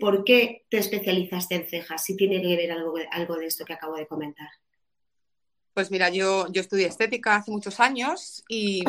por 0.00 0.24
qué 0.24 0.64
te 0.68 0.78
especializaste 0.78 1.54
en 1.54 1.68
cejas, 1.68 2.04
si 2.04 2.16
tiene 2.16 2.40
que 2.40 2.56
ver 2.56 2.72
algo, 2.72 2.94
algo 3.10 3.36
de 3.36 3.46
esto 3.46 3.64
que 3.64 3.74
acabo 3.74 3.96
de 3.96 4.06
comentar. 4.06 4.48
Pues 5.74 5.90
mira, 5.90 6.08
yo, 6.10 6.46
yo 6.52 6.60
estudié 6.60 6.86
estética 6.86 7.36
hace 7.36 7.50
muchos 7.50 7.80
años 7.80 8.44
y 8.48 8.84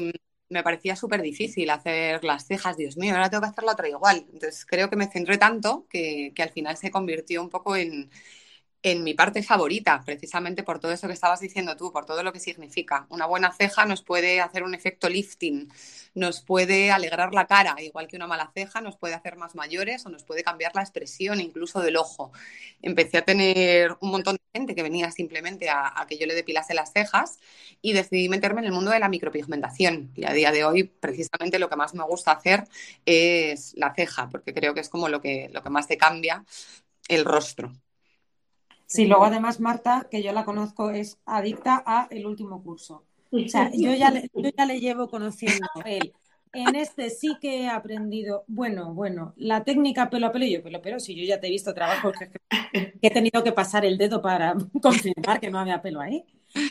me 0.50 0.62
parecía 0.64 0.96
súper 0.96 1.22
difícil 1.24 1.70
hacer 1.72 2.24
las 2.24 2.46
cejas, 2.46 2.78
Dios 2.78 2.96
mío, 2.98 3.16
ahora 3.16 3.30
tengo 3.30 3.42
que 3.42 3.50
hacer 3.50 3.64
la 3.64 3.72
otra 3.74 3.90
igual. 3.90 4.26
Entonces 4.32 4.66
creo 4.68 4.90
que 4.90 4.96
me 4.96 5.08
centré 5.08 5.38
tanto 5.40 5.88
que, 5.90 6.32
que 6.36 6.44
al 6.44 6.52
final 6.52 6.78
se 6.78 6.92
convirtió 6.92 7.42
un 7.42 7.50
poco 7.50 7.76
en, 7.76 8.12
en 8.86 9.04
mi 9.04 9.16
parte 9.16 9.42
favorita, 9.42 10.04
precisamente 10.06 10.62
por 10.62 10.80
todo 10.80 10.92
eso 10.92 11.08
que 11.08 11.14
estabas 11.14 11.40
diciendo 11.40 11.76
tú, 11.76 11.92
por 11.92 12.06
todo 12.06 12.22
lo 12.22 12.32
que 12.32 12.40
significa. 12.40 13.08
Una 13.10 13.26
buena 13.26 13.52
ceja 13.52 13.84
nos 13.84 14.04
puede 14.04 14.42
hacer 14.42 14.62
un 14.62 14.76
efecto 14.76 15.10
lifting, 15.10 15.74
nos 16.14 16.42
puede 16.42 16.92
alegrar 16.92 17.34
la 17.34 17.48
cara, 17.48 17.76
igual 17.82 18.08
que 18.08 18.16
una 18.16 18.28
mala 18.28 18.52
ceja 18.54 18.82
nos 18.82 18.96
puede 18.96 19.16
hacer 19.16 19.38
más 19.38 19.56
mayores 19.56 20.06
o 20.06 20.10
nos 20.10 20.24
puede 20.24 20.44
cambiar 20.44 20.76
la 20.76 20.82
expresión 20.84 21.42
incluso 21.42 21.82
del 21.82 21.98
ojo. 21.98 22.32
Empecé 22.84 23.18
a 23.18 23.26
tener 23.26 23.98
un 24.02 24.12
montón 24.12 24.36
de 24.36 24.42
gente 24.54 24.76
que 24.76 24.84
venía 24.84 25.10
simplemente 25.10 25.68
a, 25.68 26.06
que 26.08 26.20
yo 26.20 26.28
le 26.28 26.36
depilase 26.36 26.76
las 26.76 26.94
cejas 26.94 27.40
y 27.82 27.94
decidí 27.94 28.30
meterme 28.30 28.60
en 28.62 28.68
el 28.68 28.72
mundo 28.72 28.92
de 28.92 29.00
la 29.00 29.10
micropigmentación. 29.10 30.12
Y 30.16 30.26
a 30.26 30.32
día 30.32 30.52
de 30.52 30.64
hoy, 30.64 30.84
precisamente 30.84 31.58
lo 31.58 31.70
que 31.70 31.76
más 31.76 31.96
me 31.96 32.04
gusta 32.04 32.34
hacer 32.34 32.66
es 33.08 33.74
la 33.78 33.96
ceja, 33.96 34.30
porque 34.30 34.54
creo 34.54 34.76
que 34.76 34.82
es 34.82 34.90
como 34.90 35.10
lo 35.10 35.22
que, 35.22 35.50
lo 35.52 35.64
que 35.64 35.72
más 35.72 35.88
te 35.88 35.98
cambia 35.98 36.46
el 37.08 37.26
rostro. 37.26 37.74
Sí, 38.88 39.06
luego 39.06 39.26
además 39.26 39.60
Marta, 39.60 40.08
que 40.10 40.22
yo 40.22 40.32
la 40.32 40.46
conozco, 40.46 40.92
es 40.92 41.18
adicta 41.26 41.84
a 41.86 42.08
el 42.12 42.26
último 42.26 42.62
curso. 42.62 43.04
O 43.32 43.48
sea, 43.48 43.72
yo 43.74 43.94
ya 43.94 44.12
le, 44.12 44.30
yo 44.34 44.50
ya 44.56 44.66
le 44.66 44.80
llevo 44.80 45.10
conociendo 45.10 45.68
él. 45.86 46.14
En 46.54 46.74
este 46.76 47.10
sí 47.10 47.36
que 47.42 47.64
he 47.64 47.70
aprendido, 47.70 48.46
bueno, 48.48 48.94
bueno, 48.94 49.34
la 49.36 49.66
técnica 49.66 50.10
pelo 50.10 50.28
a 50.28 50.32
pelo, 50.32 50.46
yo 50.46 50.64
pelo 50.64 50.82
pero 50.82 51.02
si 51.02 51.14
yo 51.14 51.26
ya 51.26 51.40
te 51.40 51.48
he 51.48 51.50
visto 51.50 51.74
trabajos 51.74 52.14
que, 52.18 52.90
he 53.02 53.10
tenido 53.12 53.44
que 53.44 53.52
pasar 53.52 53.84
el 53.84 53.98
dedo 53.98 54.22
para 54.22 54.56
confirmar 54.82 55.42
que 55.42 55.50
no 55.50 55.60
había 55.60 55.82
pelo 55.82 56.00
ahí. 56.00 56.24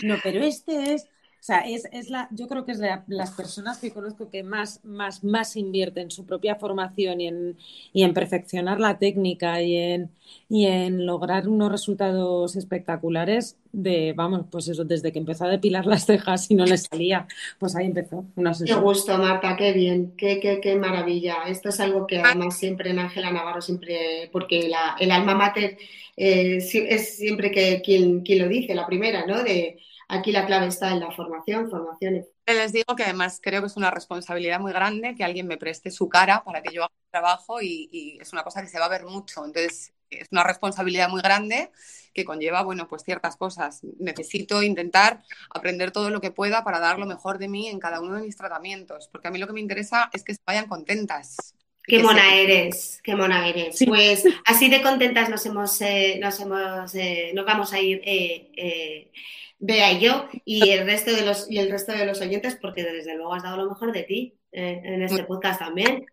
No, 0.03 0.17
pero 0.23 0.43
este 0.43 0.95
es 0.95 1.07
sea, 1.47 1.59
es, 1.59 1.87
es 1.93 2.09
la, 2.09 2.27
yo 2.31 2.49
creo 2.49 2.65
que 2.65 2.73
es 2.73 2.79
de 2.79 2.91
las 3.07 3.33
personas 3.33 3.79
que 3.79 3.91
conozco 3.91 4.31
que 4.31 4.43
más, 4.43 4.83
más, 4.83 5.23
más 5.23 5.57
invierten 5.57 6.05
en 6.05 6.11
su 6.11 6.25
propia 6.25 6.57
formación 6.57 7.21
y 7.21 7.29
en, 7.29 7.59
y 7.93 8.03
en 8.03 8.15
perfeccionar 8.15 8.81
la 8.81 8.99
técnica 8.99 9.61
y 9.61 9.77
en, 9.77 10.11
y 10.49 10.65
en 10.65 11.05
lograr 11.05 11.47
unos 11.47 11.71
resultados 11.71 12.57
espectaculares 12.57 13.59
de, 13.73 14.15
vamos, 14.17 14.47
pues 14.51 14.69
eso, 14.69 14.85
desde 14.85 15.13
que 15.13 15.19
empezó 15.19 15.45
a 15.45 15.51
depilar 15.51 15.85
las 15.85 16.07
cejas 16.07 16.51
y 16.51 16.55
no 16.55 16.65
le 16.65 16.79
salía, 16.79 17.27
pues 17.59 17.77
ahí 17.77 17.87
empezó. 17.87 18.25
Una 18.37 18.53
qué 18.65 18.75
gusto, 18.77 19.19
Marta, 19.19 19.55
qué 19.55 19.75
bien, 19.75 20.15
qué, 20.17 20.41
qué, 20.41 20.63
qué 20.63 20.77
maravilla. 20.77 21.43
Esto 21.47 21.69
es 21.69 21.79
algo 21.79 22.07
que 22.07 22.21
además 22.21 22.57
siempre 22.57 22.89
en 22.89 23.01
Ángela 23.01 23.31
Navarro, 23.31 23.61
siempre, 23.61 24.31
porque 24.33 24.67
la, 24.71 24.97
el 24.99 25.11
alma 25.11 25.35
mater 25.35 25.77
eh, 26.17 26.57
es 26.57 27.17
siempre 27.17 27.51
que 27.51 27.83
quien, 27.85 28.23
quien 28.23 28.39
lo 28.39 28.49
dice, 28.49 28.75
la 28.75 28.87
primera, 28.87 29.27
¿no? 29.27 29.43
De, 29.43 29.79
Aquí 30.09 30.33
la 30.33 30.47
clave 30.47 30.67
está 30.67 30.91
en 30.91 31.01
la 31.01 31.11
formación, 31.13 31.71
formación. 31.71 32.27
Les 32.47 32.73
digo 32.73 32.95
que 32.97 33.05
además 33.05 33.41
creo 33.43 33.61
que 33.61 33.69
es 33.69 33.77
una 33.77 33.91
responsabilidad 33.91 34.61
muy 34.61 34.73
grande 34.73 35.15
que 35.15 35.25
alguien 35.25 35.47
me 35.47 35.57
preste 35.57 35.91
su 35.91 36.09
cara 36.09 36.45
para 36.45 36.63
que 36.63 36.75
yo 36.75 36.85
haga 36.85 36.93
el 36.95 37.11
trabajo 37.11 37.63
y, 37.63 38.19
es 38.21 38.33
una 38.33 38.43
cosa 38.43 38.61
que 38.61 38.69
se 38.69 38.79
va 38.79 38.87
a 38.87 38.91
ver 38.91 39.05
mucho. 39.05 39.45
Entonces, 39.45 39.93
es 40.11 40.29
una 40.31 40.45
responsabilidad 40.45 41.09
muy 41.09 41.23
grande 41.23 41.71
que 42.13 42.25
conlleva, 42.25 42.63
bueno, 42.63 42.87
pues 42.87 43.03
ciertas 43.03 43.37
cosas. 43.37 43.81
Necesito 43.99 44.63
intentar 44.63 45.23
aprender 45.51 45.91
todo 45.91 46.11
lo 46.11 46.21
que 46.21 46.31
pueda 46.31 46.63
para 46.65 46.79
dar 46.79 46.99
lo 46.99 47.07
mejor 47.07 47.39
de 47.39 47.49
mí 47.49 47.69
en 47.69 47.81
cada 47.81 48.01
uno 48.01 48.17
de 48.17 48.23
mis 48.23 48.37
tratamientos, 48.37 49.09
porque 49.11 49.29
a 49.29 49.31
mí 49.31 49.39
lo 49.39 49.47
que 49.47 49.55
me 49.55 49.61
interesa 49.61 50.11
es 50.13 50.23
que 50.23 50.35
se 50.35 50.41
vayan 50.47 50.69
contentas. 50.69 51.55
Qué 51.87 52.03
mona 52.03 52.35
eres, 52.35 53.01
qué 53.03 53.15
mona 53.15 53.47
eres. 53.47 53.79
Pues 53.87 54.25
así 54.47 54.71
de 54.71 54.81
contentas 54.81 55.29
nos 55.29 55.45
hemos, 55.45 55.79
eh, 55.83 56.19
nos 56.21 56.41
hemos, 56.41 56.95
eh, 56.95 57.33
nos 57.35 57.45
vamos 57.45 57.73
a 57.75 57.81
ir 57.81 58.01
eh, 58.05 59.11
Vea 59.59 59.99
yo 59.99 60.29
y 60.45 60.71
el 60.71 60.87
resto 60.87 61.13
de 61.15 61.25
los 61.25 61.51
y 61.51 61.59
el 61.59 61.71
resto 61.71 61.93
de 61.93 62.07
los 62.07 62.21
oyentes, 62.21 62.59
porque 62.61 62.83
desde 62.83 63.17
luego 63.17 63.35
has 63.35 63.43
dado 63.43 63.57
lo 63.57 63.71
mejor 63.71 63.93
de 63.93 64.03
ti 64.03 64.39
eh, 64.53 64.81
en 64.85 65.03
este 65.03 65.25
podcast 65.25 65.61
también. 65.61 66.07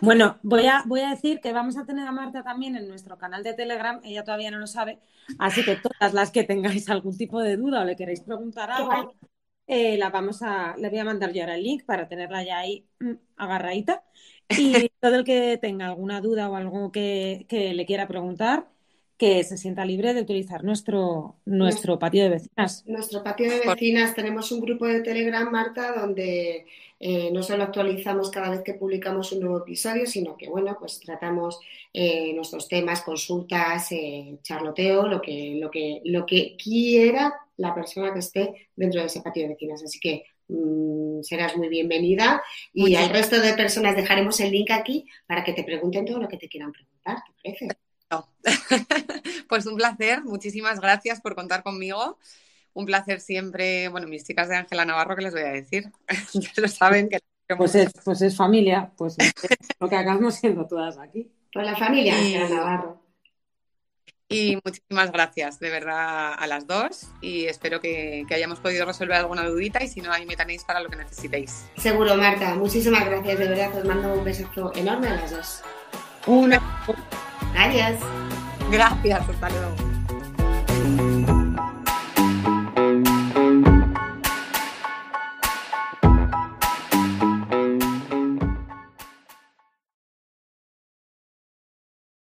Bueno, 0.00 0.38
voy 0.42 0.66
a, 0.66 0.82
voy 0.86 1.00
a 1.00 1.10
decir 1.10 1.40
que 1.40 1.52
vamos 1.52 1.76
a 1.76 1.84
tener 1.84 2.06
a 2.06 2.12
Marta 2.12 2.42
también 2.42 2.76
en 2.76 2.86
nuestro 2.86 3.18
canal 3.18 3.42
de 3.42 3.54
Telegram, 3.54 4.00
ella 4.04 4.22
todavía 4.22 4.50
no 4.50 4.58
lo 4.58 4.68
sabe, 4.68 5.00
así 5.38 5.64
que 5.64 5.76
todas 5.76 6.14
las 6.14 6.30
que 6.30 6.44
tengáis 6.44 6.88
algún 6.88 7.16
tipo 7.16 7.40
de 7.40 7.56
duda 7.56 7.80
o 7.82 7.84
le 7.84 7.96
queréis 7.96 8.20
preguntar 8.20 8.70
algo, 8.70 9.14
eh, 9.66 9.96
la 9.96 10.10
vamos 10.10 10.42
a, 10.42 10.76
le 10.76 10.88
voy 10.88 10.98
a 10.98 11.04
mandar 11.04 11.32
yo 11.32 11.42
ahora 11.42 11.56
el 11.56 11.64
link 11.64 11.84
para 11.84 12.08
tenerla 12.08 12.44
ya 12.44 12.58
ahí 12.58 12.86
mm, 13.00 13.12
agarradita. 13.36 14.04
Y 14.58 14.90
todo 15.00 15.14
el 15.14 15.24
que 15.24 15.56
tenga 15.56 15.86
alguna 15.86 16.20
duda 16.20 16.50
o 16.50 16.56
algo 16.56 16.92
que, 16.92 17.46
que 17.48 17.72
le 17.72 17.86
quiera 17.86 18.06
preguntar, 18.06 18.68
que 19.16 19.44
se 19.44 19.56
sienta 19.56 19.84
libre 19.84 20.14
de 20.14 20.22
utilizar 20.22 20.64
nuestro, 20.64 21.36
nuestro 21.44 21.98
patio 21.98 22.24
de 22.24 22.30
vecinas. 22.30 22.84
Nuestro 22.86 23.22
patio 23.22 23.50
de 23.50 23.60
vecinas, 23.60 24.14
tenemos 24.14 24.50
un 24.52 24.60
grupo 24.60 24.86
de 24.86 25.00
Telegram, 25.00 25.50
Marta, 25.50 25.92
donde 25.92 26.66
eh, 26.98 27.30
no 27.32 27.42
solo 27.42 27.64
actualizamos 27.64 28.30
cada 28.30 28.50
vez 28.50 28.62
que 28.62 28.74
publicamos 28.74 29.32
un 29.32 29.40
nuevo 29.40 29.58
episodio, 29.58 30.06
sino 30.06 30.36
que, 30.36 30.48
bueno, 30.48 30.76
pues 30.78 31.00
tratamos 31.00 31.58
eh, 31.92 32.32
nuestros 32.32 32.68
temas, 32.68 33.02
consultas, 33.02 33.90
eh, 33.92 34.38
charloteo, 34.42 35.08
lo 35.08 35.20
que, 35.20 35.56
lo, 35.60 35.70
que, 35.70 36.00
lo 36.04 36.24
que 36.24 36.56
quiera 36.56 37.34
la 37.56 37.74
persona 37.74 38.12
que 38.12 38.20
esté 38.20 38.68
dentro 38.76 39.00
de 39.00 39.06
ese 39.06 39.20
patio 39.20 39.42
de 39.42 39.50
vecinas. 39.50 39.82
Así 39.82 39.98
que 40.00 40.24
mm, 40.48 41.22
serás 41.22 41.56
muy 41.56 41.68
bienvenida 41.68 42.42
y 42.72 42.94
al 42.94 43.10
resto 43.10 43.40
de 43.40 43.54
personas 43.54 43.96
dejaremos 43.96 44.38
el 44.40 44.52
link 44.52 44.70
aquí 44.70 45.06
para 45.26 45.44
que 45.44 45.52
te 45.52 45.64
pregunten 45.64 46.04
todo 46.04 46.20
lo 46.20 46.28
que 46.28 46.38
te 46.38 46.48
quieran 46.48 46.72
preguntar, 46.72 47.16
¿te 47.26 47.32
parece? 47.42 47.68
pues 49.48 49.66
un 49.66 49.76
placer, 49.76 50.22
muchísimas 50.24 50.80
gracias 50.80 51.20
por 51.20 51.34
contar 51.34 51.62
conmigo. 51.62 52.18
Un 52.74 52.86
placer 52.86 53.20
siempre, 53.20 53.88
bueno, 53.88 54.06
mis 54.08 54.24
chicas 54.24 54.48
de 54.48 54.56
Ángela 54.56 54.84
Navarro, 54.84 55.14
¿qué 55.16 55.22
les 55.22 55.32
voy 55.32 55.42
a 55.42 55.52
decir? 55.52 55.90
ya 56.34 56.50
lo 56.56 56.68
saben 56.68 57.08
que... 57.08 57.20
Pues 57.56 57.74
es, 57.74 57.92
pues 58.04 58.22
es 58.22 58.36
familia, 58.36 58.90
pues 58.96 59.16
es 59.18 59.32
lo 59.80 59.88
que 59.88 59.96
acabamos 59.96 60.36
siendo 60.36 60.66
todas 60.66 60.96
aquí. 60.96 61.30
Pues 61.52 61.66
la 61.66 61.76
familia 61.76 62.16
Ángela 62.16 62.48
Navarro. 62.48 63.02
Y 64.32 64.58
muchísimas 64.64 65.12
gracias, 65.12 65.60
de 65.60 65.68
verdad, 65.68 66.32
a 66.38 66.46
las 66.46 66.66
dos. 66.66 67.08
Y 67.20 67.44
espero 67.44 67.82
que, 67.82 68.24
que, 68.26 68.34
hayamos 68.34 68.60
podido 68.60 68.86
resolver 68.86 69.16
alguna 69.18 69.46
dudita. 69.46 69.84
Y 69.84 69.88
si 69.88 70.00
no, 70.00 70.10
ahí 70.10 70.24
me 70.24 70.36
tenéis 70.36 70.64
para 70.64 70.80
lo 70.80 70.88
que 70.88 70.96
necesitéis. 70.96 71.66
Seguro, 71.76 72.16
Marta. 72.16 72.54
Muchísimas 72.54 73.04
gracias, 73.04 73.38
de 73.38 73.48
verdad. 73.48 73.76
Os 73.76 73.84
mando 73.84 74.14
un 74.14 74.24
besazo 74.24 74.72
enorme 74.74 75.08
a 75.08 75.16
las 75.16 75.30
dos. 75.30 75.62
Una. 76.26 76.58
Adiós. 77.56 77.98
Gracias, 78.70 79.28
hasta 79.28 79.48
luego. 79.50 79.91